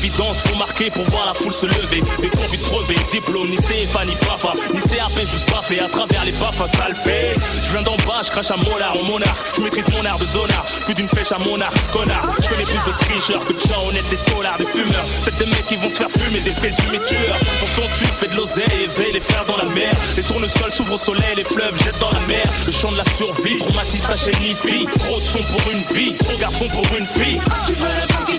lovés. 0.00 0.10
Toute 0.10 0.20
évidence, 0.20 0.40
faut 0.40 0.56
marquer 0.56 0.90
pour 0.90 1.04
voir 1.10 1.26
la 1.26 1.34
foule 1.34 1.52
se 1.52 1.66
lever. 1.66 2.02
Des 2.20 2.28
conduits 2.30 2.58
de 2.58 2.62
crever, 2.62 2.96
diplôme, 3.12 3.50
ni 3.50 3.56
CFA, 3.56 4.04
ni 4.04 4.14
PAFA, 4.26 4.52
ni 4.74 4.80
CAP, 4.80 5.18
juste 5.20 5.50
baffé 5.50 5.80
à 5.80 5.88
travers 5.88 6.24
les 6.24 6.32
baffes, 6.32 6.64
ça 6.66 6.88
le 6.88 6.94
fait. 6.94 7.34
Je 7.66 7.72
viens 7.72 7.82
d'en 7.82 7.96
bas, 8.06 8.22
crache 8.30 8.50
à 8.50 8.56
molar, 8.56 8.96
en 8.98 9.04
monarque. 9.04 9.38
Je 9.56 9.60
maîtrise 9.62 9.86
mon 9.90 10.04
art 10.04 10.18
de 10.18 10.26
zonard, 10.26 10.64
plus 10.84 10.94
d'une 10.94 11.08
flèche 11.08 11.32
à 11.32 11.38
mon 11.38 11.60
art, 11.60 11.72
connard. 11.92 12.28
Je 12.40 12.48
connais 12.48 12.64
plus 12.64 12.84
de 12.86 12.96
tricheurs 12.98 13.44
que 13.46 13.52
de 13.52 13.60
gens 13.60 13.82
honnêtes, 13.88 14.08
des 14.10 14.32
dollars, 14.32 14.56
des 14.58 14.66
fumeurs. 14.66 15.06
Faites 15.24 15.38
des 15.38 15.46
mecs 15.46 15.66
qui 15.66 15.76
vont 15.76 15.90
se 15.90 15.96
faire 15.96 16.10
fumer, 16.10 16.40
des 16.40 16.52
présumés 16.52 17.00
tueurs. 17.06 17.38
Pour 17.60 17.68
son 17.68 17.88
tube, 17.98 18.12
fait 18.12 18.28
de 18.28 18.36
l'oseille, 18.36 18.64
éveille 18.84 19.12
les 19.12 19.20
frères 19.20 19.44
dans 19.44 19.56
la 19.56 19.68
mer. 19.70 19.92
Les 20.16 20.22
tournesols 20.22 20.72
s'ouvrent 20.72 20.94
au 20.94 20.98
soleil, 20.98 21.34
les 21.36 21.44
fleuves 21.44 21.76
jettent 21.84 22.00
dans 22.00 22.12
la 22.12 22.20
mer. 22.20 22.46
Le 22.66 22.72
chant 22.72 22.92
de 22.92 22.98
la 22.98 23.04
survie, 23.04 23.58
traumatise 23.58 24.02
ta 24.02 24.16
chaîne 24.16 24.40
fille. 24.64 24.86
Trop 24.98 25.20
de 25.20 25.24
son 25.24 25.42
pour 25.42 25.72
une 25.72 25.82
vie, 25.94 26.16
trop 26.16 26.36
garçon 26.38 26.66
pour 26.68 26.84
une 26.96 27.06
fille. 27.06 27.40
Tu 27.66 27.72
veux 27.74 27.86
le 27.86 28.06
son 28.06 28.24
qui 28.26 28.38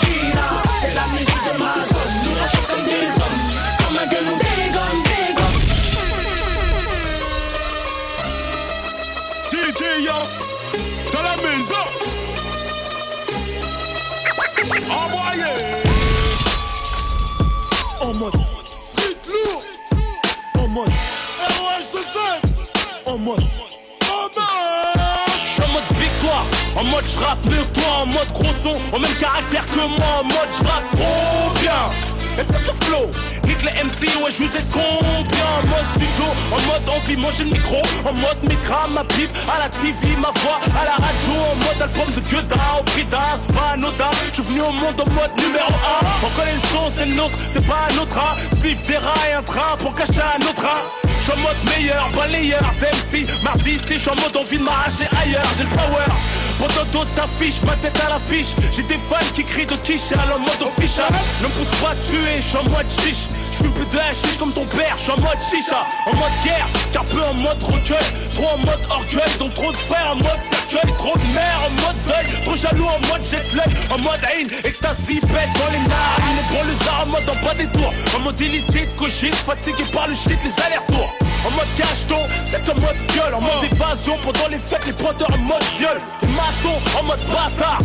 mode 20.71 20.89
En 23.05 23.17
mode 23.17 23.43
en 25.59 25.67
mode 25.73 25.83
victoire, 25.99 26.45
en 26.75 26.83
mode 26.85 27.03
j'rappe 27.13 27.45
mieux 27.45 27.63
que 27.63 27.79
toi, 27.79 27.91
en 28.01 28.05
mode 28.05 28.31
gros 28.33 28.53
son, 28.63 28.95
au 28.95 28.99
même 28.99 29.13
caractère 29.15 29.65
que 29.65 29.87
moi, 29.87 30.21
en 30.21 30.23
mode 30.23 30.49
j'rappe 30.61 30.91
trop 30.91 31.59
bien. 31.61 32.10
Et 32.39 32.45
fuck 32.45 32.65
le 32.65 32.85
flow, 32.85 33.05
nique 33.45 33.63
les 33.63 33.83
MC, 33.83 34.07
ouais 34.23 34.31
je 34.31 34.43
vous 34.43 34.55
ai 34.55 34.63
combien 34.71 35.49
En 35.59 35.67
mode 35.67 35.85
studio, 35.95 36.25
en 36.51 36.61
mode 36.71 36.89
envie, 36.95 37.17
manger 37.17 37.43
le 37.43 37.51
micro. 37.51 37.81
En 38.05 38.13
mode 38.13 38.41
micra, 38.43 38.87
ma 38.89 39.03
pipe, 39.03 39.29
à 39.53 39.59
la 39.59 39.69
TV, 39.69 40.15
ma 40.17 40.31
voix 40.39 40.59
À 40.79 40.85
la 40.85 40.95
radio, 40.95 41.35
en 41.51 41.55
mode 41.55 41.81
album 41.81 42.07
de 42.15 42.21
Gueda 42.21 42.55
Au 42.79 42.83
prix 42.83 43.05
c'est 43.11 43.53
pas 43.53 43.71
anodin 43.73 44.09
Je 44.29 44.41
suis 44.41 44.53
venu 44.53 44.61
au 44.61 44.71
monde 44.71 44.99
en 44.99 45.09
mode 45.11 45.31
numéro 45.37 45.71
1 45.71 46.25
On 46.25 46.29
connaît 46.39 46.53
le 46.53 46.67
son, 46.67 46.91
c'est 46.93 47.05
le 47.05 47.15
nôtre, 47.15 47.37
c'est 47.51 47.67
pas 47.67 47.87
un 47.91 47.97
autre 48.01 48.17
hein. 48.17 48.35
Sniff 48.61 48.87
des 48.87 48.97
rats 48.97 49.29
et 49.29 49.33
un 49.33 49.43
train 49.43 49.75
pour 49.77 49.93
cacher 49.95 50.21
un 50.21 50.41
autre 50.41 50.65
hein. 51.21 51.31
J'suis 51.31 51.31
en 51.31 51.43
mode 51.43 51.77
meilleur, 51.77 52.09
balayeur, 52.15 52.73
d'MC 52.79 53.43
Mardi 53.43 53.71
ici, 53.71 53.97
j'suis 53.97 54.09
en 54.09 54.15
mode 54.15 54.35
envie 54.37 54.57
de 54.57 54.63
m'arracher 54.63 55.07
ailleurs 55.21 55.45
J'ai 55.57 55.63
le 55.63 55.69
power, 55.69 56.05
pendant 56.59 56.85
d'autres 56.91 57.11
s'affichent 57.11 57.61
Ma 57.63 57.75
tête 57.75 57.99
à 58.05 58.09
l'affiche, 58.09 58.55
j'ai 58.75 58.83
des 58.83 58.97
fans 59.09 59.17
qui 59.33 59.43
crient 59.43 59.65
de 59.65 59.75
quiche 59.75 60.13
En 60.13 60.39
mode 60.39 60.61
official, 60.77 61.11
ne 61.41 61.47
pousse 61.47 61.81
pas 61.81 61.91
à 61.91 61.95
tuer, 61.95 62.41
j'suis 62.41 62.57
en 62.57 62.63
mode 62.63 62.89
chiche 62.89 63.30
J'fume 63.61 63.73
plus 63.73 63.85
de 63.85 64.39
comme 64.39 64.51
ton 64.53 64.65
père, 64.65 64.95
j'suis 64.97 65.11
en 65.11 65.17
mode 65.17 65.37
chicha 65.49 65.85
En 66.07 66.15
mode 66.15 66.31
guerre, 66.43 66.67
car 66.91 67.03
peu 67.05 67.21
en 67.21 67.33
mode 67.35 67.61
recueil 67.61 68.29
Trop 68.31 68.47
en 68.47 68.57
mode 68.57 68.79
orgueil, 68.89 69.37
donc 69.37 69.53
trop 69.53 69.71
de 69.71 69.77
frères 69.77 70.11
en 70.11 70.15
mode 70.15 70.41
cercueil 70.49 70.91
Trop 70.97 71.15
de 71.15 71.33
mère 71.33 71.59
en 71.67 71.69
mode 71.81 72.01
deuil, 72.07 72.43
trop 72.43 72.55
jaloux 72.55 72.85
en 72.85 72.99
mode 73.07 73.25
jet 73.25 73.53
lag 73.53 73.69
En 73.91 73.99
mode 73.99 74.19
haine, 74.33 74.49
ecstasy, 74.63 75.19
bête 75.21 75.49
dans 75.53 75.71
les 75.71 75.85
narines 75.87 76.39
Et 76.39 76.53
pour 76.53 76.63
le 76.63 77.03
en 77.03 77.05
mode 77.05 77.29
en 77.29 77.45
bas 77.45 77.53
des 77.53 77.67
tours 77.67 77.93
En 78.17 78.19
mode 78.21 78.39
illicite, 78.39 78.95
cochise, 78.95 79.35
fatigué 79.35 79.83
par 79.93 80.07
le 80.07 80.15
shit, 80.15 80.39
les 80.43 80.63
allers-retours 80.65 81.13
en 81.43 81.49
mode 81.55 81.75
cacheton, 81.75 82.21
c'est 82.45 82.69
en 82.69 82.75
mode 82.75 82.95
viol 83.09 83.33
En 83.33 83.41
mode 83.41 83.71
évasion, 83.71 84.15
pendant 84.23 84.47
les 84.49 84.59
fêtes, 84.59 84.85
les 84.85 84.93
pointeurs 84.93 85.33
en 85.33 85.37
mode 85.39 85.63
viol 85.79 85.99
Les 86.21 86.27
maçons 86.29 86.99
en 86.99 87.03
mode 87.03 87.19
bâtard 87.33 87.79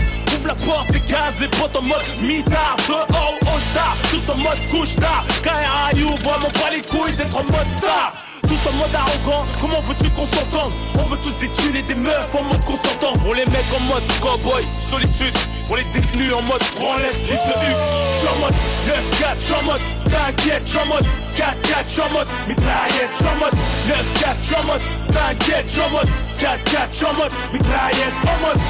la 0.47 0.55
porte, 0.55 0.91
des 0.93 1.01
gaz, 1.01 1.35
les 1.41 1.49
potes 1.49 1.75
en 1.77 1.83
mode 1.83 2.05
mitard 2.23 2.77
Dehors 2.87 3.35
ou 3.43 3.47
au 3.47 3.59
star, 3.59 3.97
tous 4.11 4.31
en 4.31 4.37
mode 4.39 4.71
couche 4.71 4.97
tard 4.97 5.25
KRAU, 5.43 6.15
vraiment 6.23 6.51
pas 6.51 6.71
les 6.71 6.83
couilles 6.83 7.15
d'être 7.17 7.37
en 7.37 7.45
mode 7.45 7.69
star 7.79 8.13
tous 8.47 8.69
en 8.69 8.73
mode 8.79 8.95
arrogant, 8.95 9.45
comment 9.61 9.81
veux-tu 9.81 10.09
qu'on 10.11 10.25
s'entende 10.25 10.73
On 10.95 11.03
veut 11.03 11.19
tous 11.25 11.37
des 11.41 11.49
thunes 11.49 11.75
et 11.75 11.83
des 11.83 11.97
meufs 11.97 12.33
en 12.33 12.45
mode 12.45 12.65
consentant 12.65 13.19
Pour 13.19 13.35
les 13.35 13.45
mecs 13.47 13.73
en 13.75 13.81
mode 13.93 14.05
cowboy, 14.21 14.63
solitude 14.73 15.35
Pour 15.67 15.77
les 15.77 15.85
détenus 15.93 16.33
en 16.33 16.43
mode 16.43 16.63
branlette, 16.79 17.19
liste 17.29 17.43
de 17.43 17.57
Hugues 17.59 17.83
J'suis 18.15 18.29
en 18.29 18.39
mode 18.39 18.55
9-4, 18.87 19.41
j'suis 19.41 19.53
en 19.53 19.63
mode 19.65 19.81
t'inquiète, 20.05 20.63
j'suis 20.65 20.79
en 20.79 20.87
mode 20.87 21.07
4-4, 21.33 21.49
j'suis 21.89 22.01
en 22.03 22.13
mode 22.13 22.29
mitraillette, 22.47 23.11
j'suis 23.15 23.27
en 23.27 23.37
mode 23.43 23.55
9-4, 23.89 24.37
j'suis 24.43 24.55
en 24.55 24.67
mode 24.67 24.83
t'inquiète, 25.13 25.65
j'suis 25.67 25.81
en 25.81 25.91
mode 25.91 26.09
4-4, 26.39 26.93
j'suis 26.93 27.05
en 27.05 27.15
mode 27.15 27.33
mitraillette, 27.53 28.15
en 28.23 28.47
mode 28.47 28.63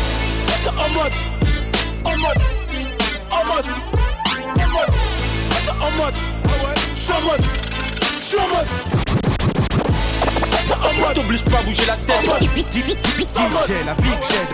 en 0.78 0.88
mode 0.94 1.35
en 2.06 2.16
mode 2.18 2.40
en 3.30 3.44
mode 3.46 3.66
en 4.50 4.70
mode 4.70 4.90
en 5.80 5.90
mode 5.90 6.16
en 7.08 7.20
mode 7.20 7.44
en 8.38 8.48
mode 8.56 8.66
T'obliges 11.14 11.44
pas 11.44 11.58
à 11.58 11.62
bouger 11.62 11.86
la 11.86 11.96
tête. 11.96 12.28
DJ, 12.52 13.72
la 13.86 13.94
vie 13.94 14.10
que 14.10 14.26
j'ai 14.28 14.44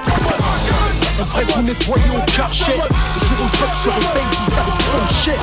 On 1.19 1.25
devrait 1.25 1.45
vous 1.45 1.63
nettoyer 1.63 2.11
au 2.11 2.31
karcher 2.31 2.73
Le 2.73 3.21
jour 3.21 3.39
où 3.41 3.45
le 3.45 3.59
peuple 3.59 3.75
se 3.75 3.89
réveille, 3.89 4.31
ils 4.33 4.53
savent 4.53 4.77
prendre 4.79 5.11
cher 5.25 5.39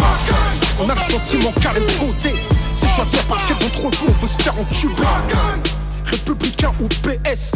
On 0.80 0.89
a 0.89 0.93
le 0.93 1.00
sentiment 1.00 1.52
qu'à 1.62 1.74
les 1.74 1.82
voter 1.98 2.36
C'est 2.74 2.88
choisir 2.88 3.24
par 3.26 3.38
quel 3.48 3.58
d'entre 3.58 3.82
vous 3.82 4.08
on 4.08 4.12
veut 4.12 4.28
se 4.28 4.41
faire 4.41 4.58
entuber. 4.58 5.04
Républicain 6.06 6.72
ou 6.80 6.88
PS 6.88 7.54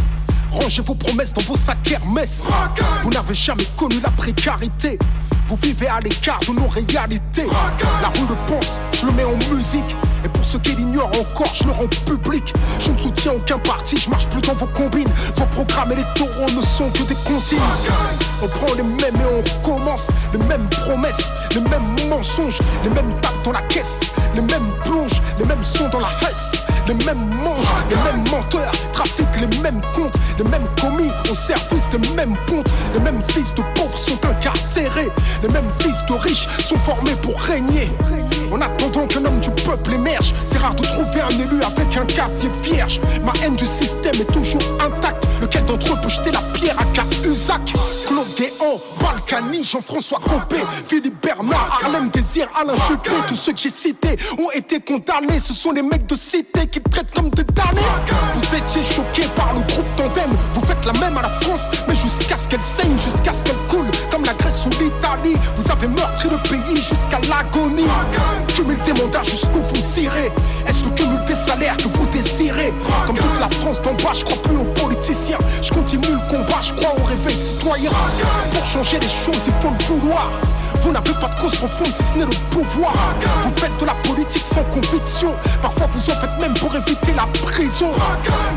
Rangez 0.54 0.82
vos 0.84 0.96
promesses 0.96 1.34
dans 1.34 1.42
vos 1.42 1.58
sacs 1.58 1.92
Hermès 1.92 2.48
Vous 3.04 3.10
n'avez 3.10 3.36
jamais 3.36 3.66
connu 3.76 4.00
la 4.02 4.10
précarité 4.12 4.98
vous 5.48 5.58
vivez 5.62 5.88
à 5.88 6.00
l'écart 6.00 6.40
de 6.48 6.54
nos 6.54 6.68
réalités. 6.68 7.46
La 8.02 8.08
rue 8.10 8.28
le 8.28 8.36
pense, 8.48 8.80
je 8.98 9.06
le 9.06 9.12
mets 9.12 9.24
en 9.24 9.38
musique. 9.54 9.96
Et 10.26 10.30
pour 10.30 10.44
ceux 10.44 10.60
qui 10.60 10.72
l'ignorent 10.72 11.12
encore, 11.20 11.54
je 11.54 11.66
le 11.66 11.72
rends 11.72 11.88
public. 12.06 12.54
Je 12.80 12.92
ne 12.92 12.98
soutiens 12.98 13.34
aucun 13.34 13.60
parti, 13.60 13.98
je 13.98 14.10
marche 14.10 14.28
plus 14.30 14.42
dans 14.42 14.56
vos 14.56 14.68
combines. 14.68 15.10
Vos 15.36 15.46
programmes 15.48 15.92
électoraux 15.92 16.50
ne 16.56 16.62
sont 16.62 16.90
que 16.92 17.04
des 17.04 17.16
comptines. 17.26 17.60
On 18.42 18.48
prend 18.48 18.74
les 18.76 18.84
mêmes 18.84 19.16
et 19.16 19.44
on 19.44 19.62
commence. 19.64 20.10
Les 20.32 20.40
mêmes 20.40 20.68
promesses, 20.70 21.34
les 21.54 21.62
mêmes 21.62 22.10
mensonges, 22.10 22.60
les 22.84 22.90
mêmes 22.90 23.14
tapes 23.22 23.44
dans 23.44 23.52
la 23.52 23.62
caisse, 23.64 24.00
les 24.36 24.42
mêmes 24.42 24.72
plonges, 24.86 25.22
les 25.40 25.46
mêmes 25.46 25.64
sons 25.64 25.90
dans 25.90 26.00
la 26.00 26.10
hesse. 26.22 26.66
Les 26.88 26.94
mêmes 27.06 27.30
manges, 27.42 27.74
les 27.90 27.96
mêmes 27.96 28.30
menteurs, 28.30 28.72
trafiquent 28.92 29.40
les 29.40 29.58
mêmes 29.60 29.82
comptes, 29.96 30.18
les 30.38 30.44
mêmes 30.44 30.68
commis 30.82 31.10
au 31.32 31.34
service 31.34 31.88
des 31.90 32.10
mêmes 32.16 32.36
pontes. 32.48 32.74
Les 32.94 33.00
mêmes 33.00 33.22
fils 33.30 33.56
de 33.56 33.62
pauvres 33.76 33.98
sont 33.98 34.20
incarcérés, 34.26 35.10
les 35.42 35.50
mêmes 35.50 35.70
fils 35.80 36.06
de 36.10 36.14
riches 36.14 36.48
sont 36.60 36.78
formés 36.80 37.16
pour 37.22 37.40
régner. 37.40 37.90
En 38.54 38.62
attendant 38.62 39.08
qu'un 39.08 39.26
homme 39.26 39.40
du 39.40 39.50
peuple 39.50 39.94
émerge, 39.94 40.32
c'est 40.46 40.60
rare 40.60 40.76
de 40.76 40.84
trouver 40.84 41.22
un 41.22 41.30
élu 41.30 41.60
avec 41.64 41.98
un 41.98 42.06
casier 42.06 42.52
vierge. 42.62 43.02
Ma 43.26 43.34
haine 43.44 43.56
du 43.56 43.66
système 43.66 44.14
est 44.14 44.32
toujours 44.32 44.62
intacte. 44.80 45.24
Lequel 45.42 45.66
d'entre 45.66 45.92
eux 45.92 45.98
peut 46.04 46.10
jeter 46.10 46.30
la 46.32 46.42
pierre 46.54 46.76
à 46.80 46.86
Cahuzac? 46.94 47.74
Claude 48.08 48.28
Guéant, 48.38 48.80
Balkany, 49.00 49.64
Jean-François 49.64 50.20
Copé, 50.20 50.58
Philippe 50.86 51.20
Bernard, 51.20 51.82
Harlem 51.84 52.10
Désir, 52.10 52.48
Alain 52.56 52.76
Juppé. 52.88 53.10
Tous 53.28 53.36
ceux 53.36 53.54
que 53.54 53.60
j'ai 53.60 53.72
cités 53.72 54.18
ont 54.38 54.52
été 54.52 54.80
condamnés. 54.80 55.40
Ce 55.40 55.54
sont 55.54 55.72
les 55.72 55.82
mecs 55.82 56.06
de 56.06 56.16
cité 56.16 56.68
qui 56.68 56.80
te 56.80 56.90
traitent 56.90 57.12
comme 57.12 57.32
des 57.32 57.46
damnés. 57.46 57.82
Vous 58.36 58.56
étiez 58.56 58.84
choqués 58.84 59.28
par 59.36 59.52
le 59.56 59.62
groupe 59.62 59.96
Tandem. 59.98 60.30
Vous 60.54 60.62
faites 60.68 60.86
la 60.86 60.94
même 60.94 61.18
à 61.18 61.24
la 61.24 61.30
France, 61.42 61.64
mais 61.88 61.96
jusqu'à 61.96 62.38
ce 62.38 62.48
qu'elle 62.48 62.62
saigne, 62.62 63.00
jusqu'à 63.00 63.34
ce 63.34 63.46
qu'elle 63.46 63.58
coule. 63.68 63.88
Comme 64.12 64.26
la 64.26 64.34
Grèce 64.36 64.68
ou 64.68 64.70
l'Italie. 64.70 65.40
Vous 65.58 65.72
avez 65.72 65.88
meurtri 65.88 66.30
le 66.30 66.38
pays 66.38 66.76
jusqu'à 66.76 67.18
l'agonie. 67.28 67.88
Cumul 68.56 68.78
des 68.86 68.94
mandats 68.94 69.24
jusqu'où 69.24 69.60
vous 69.60 70.00
irez. 70.00 70.32
Est-ce 70.68 70.84
le 70.84 70.92
cumul 70.92 71.20
des 71.28 71.36
salaires 71.36 71.78
que 71.78 71.88
vous 71.88 72.06
désirez? 72.08 72.74
Comme 73.08 73.18
toute 73.18 73.40
la 73.40 73.50
France 73.50 73.82
d'en 73.82 73.94
bas, 73.94 74.14
je 74.14 74.24
crois 74.24 74.42
plus 74.44 74.58
aux 74.58 74.86
politiciens. 74.86 75.40
Je 75.62 75.72
continue 75.72 76.08
le 76.08 76.30
combat, 76.30 76.62
je 76.62 76.74
crois 76.74 76.94
au 76.98 77.04
réveil 77.04 77.36
citoyen. 77.38 77.92
Pour 78.54 78.66
changer 78.66 79.00
les 79.00 79.08
choses, 79.08 79.42
il 79.48 79.54
faut 79.54 79.70
le 79.70 79.84
vouloir. 79.86 80.32
Vous 80.84 80.92
n'avez 80.92 81.14
pas 81.14 81.28
de 81.28 81.42
cause 81.42 81.56
profonde 81.56 81.94
si 81.94 82.04
ce 82.04 82.18
n'est 82.18 82.26
le 82.26 82.36
pouvoir. 82.52 82.94
Vous 83.44 83.54
faites 83.56 83.78
de 83.80 83.86
la 83.86 83.94
politique 84.04 84.46
sans 84.46 84.64
conviction. 84.64 85.34
Parfois 85.62 85.88
vous 85.94 86.10
en 86.10 86.14
faites 86.14 86.40
même 86.40 86.54
pour 86.56 86.76
éviter 86.76 87.14
la 87.14 87.26
prison. 87.42 87.90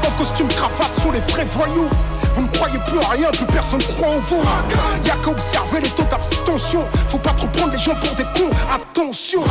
En 0.04 0.18
costume 0.18 0.48
cravate 0.48 0.94
sont 1.02 1.12
les 1.12 1.20
vrais 1.20 1.44
voyous. 1.44 1.88
Vous 2.34 2.42
ne 2.42 2.48
croyez 2.48 2.78
plus 2.86 2.98
en 2.98 3.08
rien, 3.08 3.30
plus 3.30 3.46
personne 3.46 3.82
croit 3.96 4.08
en 4.08 4.18
vous. 4.18 4.42
Y'a 5.04 5.14
qu'à 5.24 5.30
observer 5.30 5.80
les 5.80 5.90
taux 5.90 6.04
d'abstention. 6.04 6.84
Faut 7.08 7.18
pas 7.18 7.30
trop 7.30 7.46
prendre 7.46 7.72
les 7.72 7.78
gens 7.78 7.94
pour 7.94 8.14
des 8.16 8.24
cons, 8.24 8.50
attention. 8.74 9.42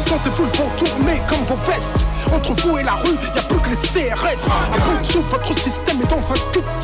Sentez-vous 0.00 0.44
le 0.44 0.50
vent 0.50 0.70
tourner 0.76 1.20
comme 1.28 1.44
vos 1.44 1.58
vestes. 1.70 1.94
Entre 2.34 2.54
vous 2.62 2.78
et 2.78 2.82
la 2.82 2.94
rue, 2.94 3.16
y'a 3.36 3.42
plus 3.42 3.58
que 3.58 3.68
les 3.68 3.76
CRS. 3.76 4.48
À 4.48 4.78
bout 4.78 5.12
de 5.12 5.18
votre 5.30 5.58
système 5.58 6.00
est 6.00 6.10
dans 6.10 6.32
un 6.32 6.34
cul-de-sac. 6.52 6.83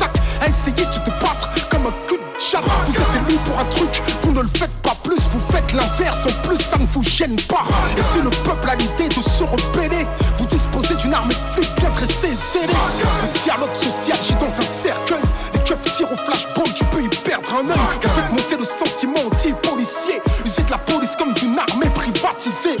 gêne 7.11 7.35
pas. 7.47 7.63
Et 7.97 8.01
si 8.01 8.21
le 8.21 8.29
peuple 8.29 8.69
a 8.69 8.75
l'idée 8.75 9.09
de 9.09 9.21
se 9.21 9.43
rebeller, 9.43 10.07
vous 10.37 10.45
disposez 10.45 10.95
d'une 10.95 11.13
armée 11.13 11.33
de 11.33 11.53
flics 11.53 11.75
bien 11.75 11.89
dressée, 11.89 12.33
zélée. 12.53 12.73
Le 13.21 13.39
dialogue 13.39 13.75
social, 13.75 14.17
j'ai 14.21 14.35
dans 14.35 14.45
un 14.45 14.61
cercueil. 14.61 15.21
Les 15.53 15.59
keufs 15.59 15.91
tirent 15.91 16.11
au 16.11 16.15
flashball, 16.15 16.73
tu 16.73 16.85
peux 16.85 17.03
y 17.03 17.09
perdre 17.09 17.53
un 17.55 17.69
œil. 17.69 17.99
Faites 18.01 18.31
monter 18.31 18.57
le 18.57 18.65
sentiment 18.65 19.19
anti-policier. 19.27 20.21
Usez 20.45 20.63
de 20.63 20.71
la 20.71 20.77
police 20.77 21.15
comme 21.17 21.33
d'une 21.33 21.57
armée 21.59 21.89
privatisée. 21.93 22.77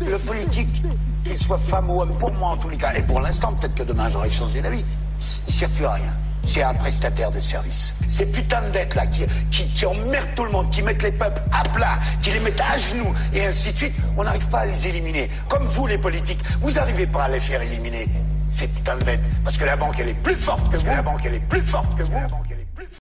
Le 0.00 0.18
politique, 0.18 0.82
qu'il 1.24 1.38
soit 1.38 1.58
femme 1.58 1.90
ou 1.90 2.02
homme, 2.02 2.16
pour 2.18 2.32
moi 2.34 2.50
en 2.50 2.56
tous 2.56 2.68
les 2.68 2.76
cas, 2.76 2.92
et 2.94 3.02
pour 3.02 3.20
l'instant, 3.20 3.52
peut-être 3.52 3.76
que 3.76 3.84
demain 3.84 4.08
j'aurai 4.10 4.30
changé 4.30 4.60
d'avis, 4.60 4.84
il 5.20 5.54
sert 5.54 5.68
plus 5.70 5.86
à 5.86 5.92
rien. 5.92 6.12
C'est 6.44 6.64
un 6.64 6.74
prestataire 6.74 7.30
de 7.30 7.38
service. 7.38 7.94
Ces 8.12 8.26
putains 8.26 8.60
de 8.60 8.72
dettes 8.72 8.94
là 8.94 9.06
qui, 9.06 9.24
qui, 9.48 9.86
emmerdent 9.86 10.34
tout 10.36 10.44
le 10.44 10.50
monde, 10.50 10.70
qui 10.70 10.82
mettent 10.82 11.02
les 11.02 11.12
peuples 11.12 11.40
à 11.50 11.62
plat, 11.70 11.98
qui 12.20 12.30
les 12.30 12.40
mettent 12.40 12.60
à 12.60 12.76
genoux, 12.76 13.14
et 13.32 13.46
ainsi 13.46 13.72
de 13.72 13.76
suite, 13.78 13.94
on 14.18 14.24
n'arrive 14.24 14.46
pas 14.48 14.60
à 14.60 14.66
les 14.66 14.86
éliminer. 14.86 15.30
Comme 15.48 15.66
vous 15.66 15.86
les 15.86 15.96
politiques, 15.96 16.40
vous 16.60 16.72
n'arrivez 16.72 17.06
pas 17.06 17.24
à 17.24 17.28
les 17.28 17.40
faire 17.40 17.62
éliminer. 17.62 18.06
Ces 18.50 18.68
putains 18.68 18.98
de 18.98 19.04
dettes. 19.04 19.22
Parce 19.42 19.56
que 19.56 19.64
la 19.64 19.76
banque 19.76 19.94
elle 19.98 20.08
est 20.08 20.22
plus 20.22 20.36
forte 20.36 20.70
que 20.70 20.76
vous. 20.76 20.84
La 20.84 21.00
banque 21.00 21.22
elle 21.24 21.36
est 21.36 21.48
plus 21.48 21.64
forte 21.64 21.96
que 21.96 22.02
vous. 22.02 22.12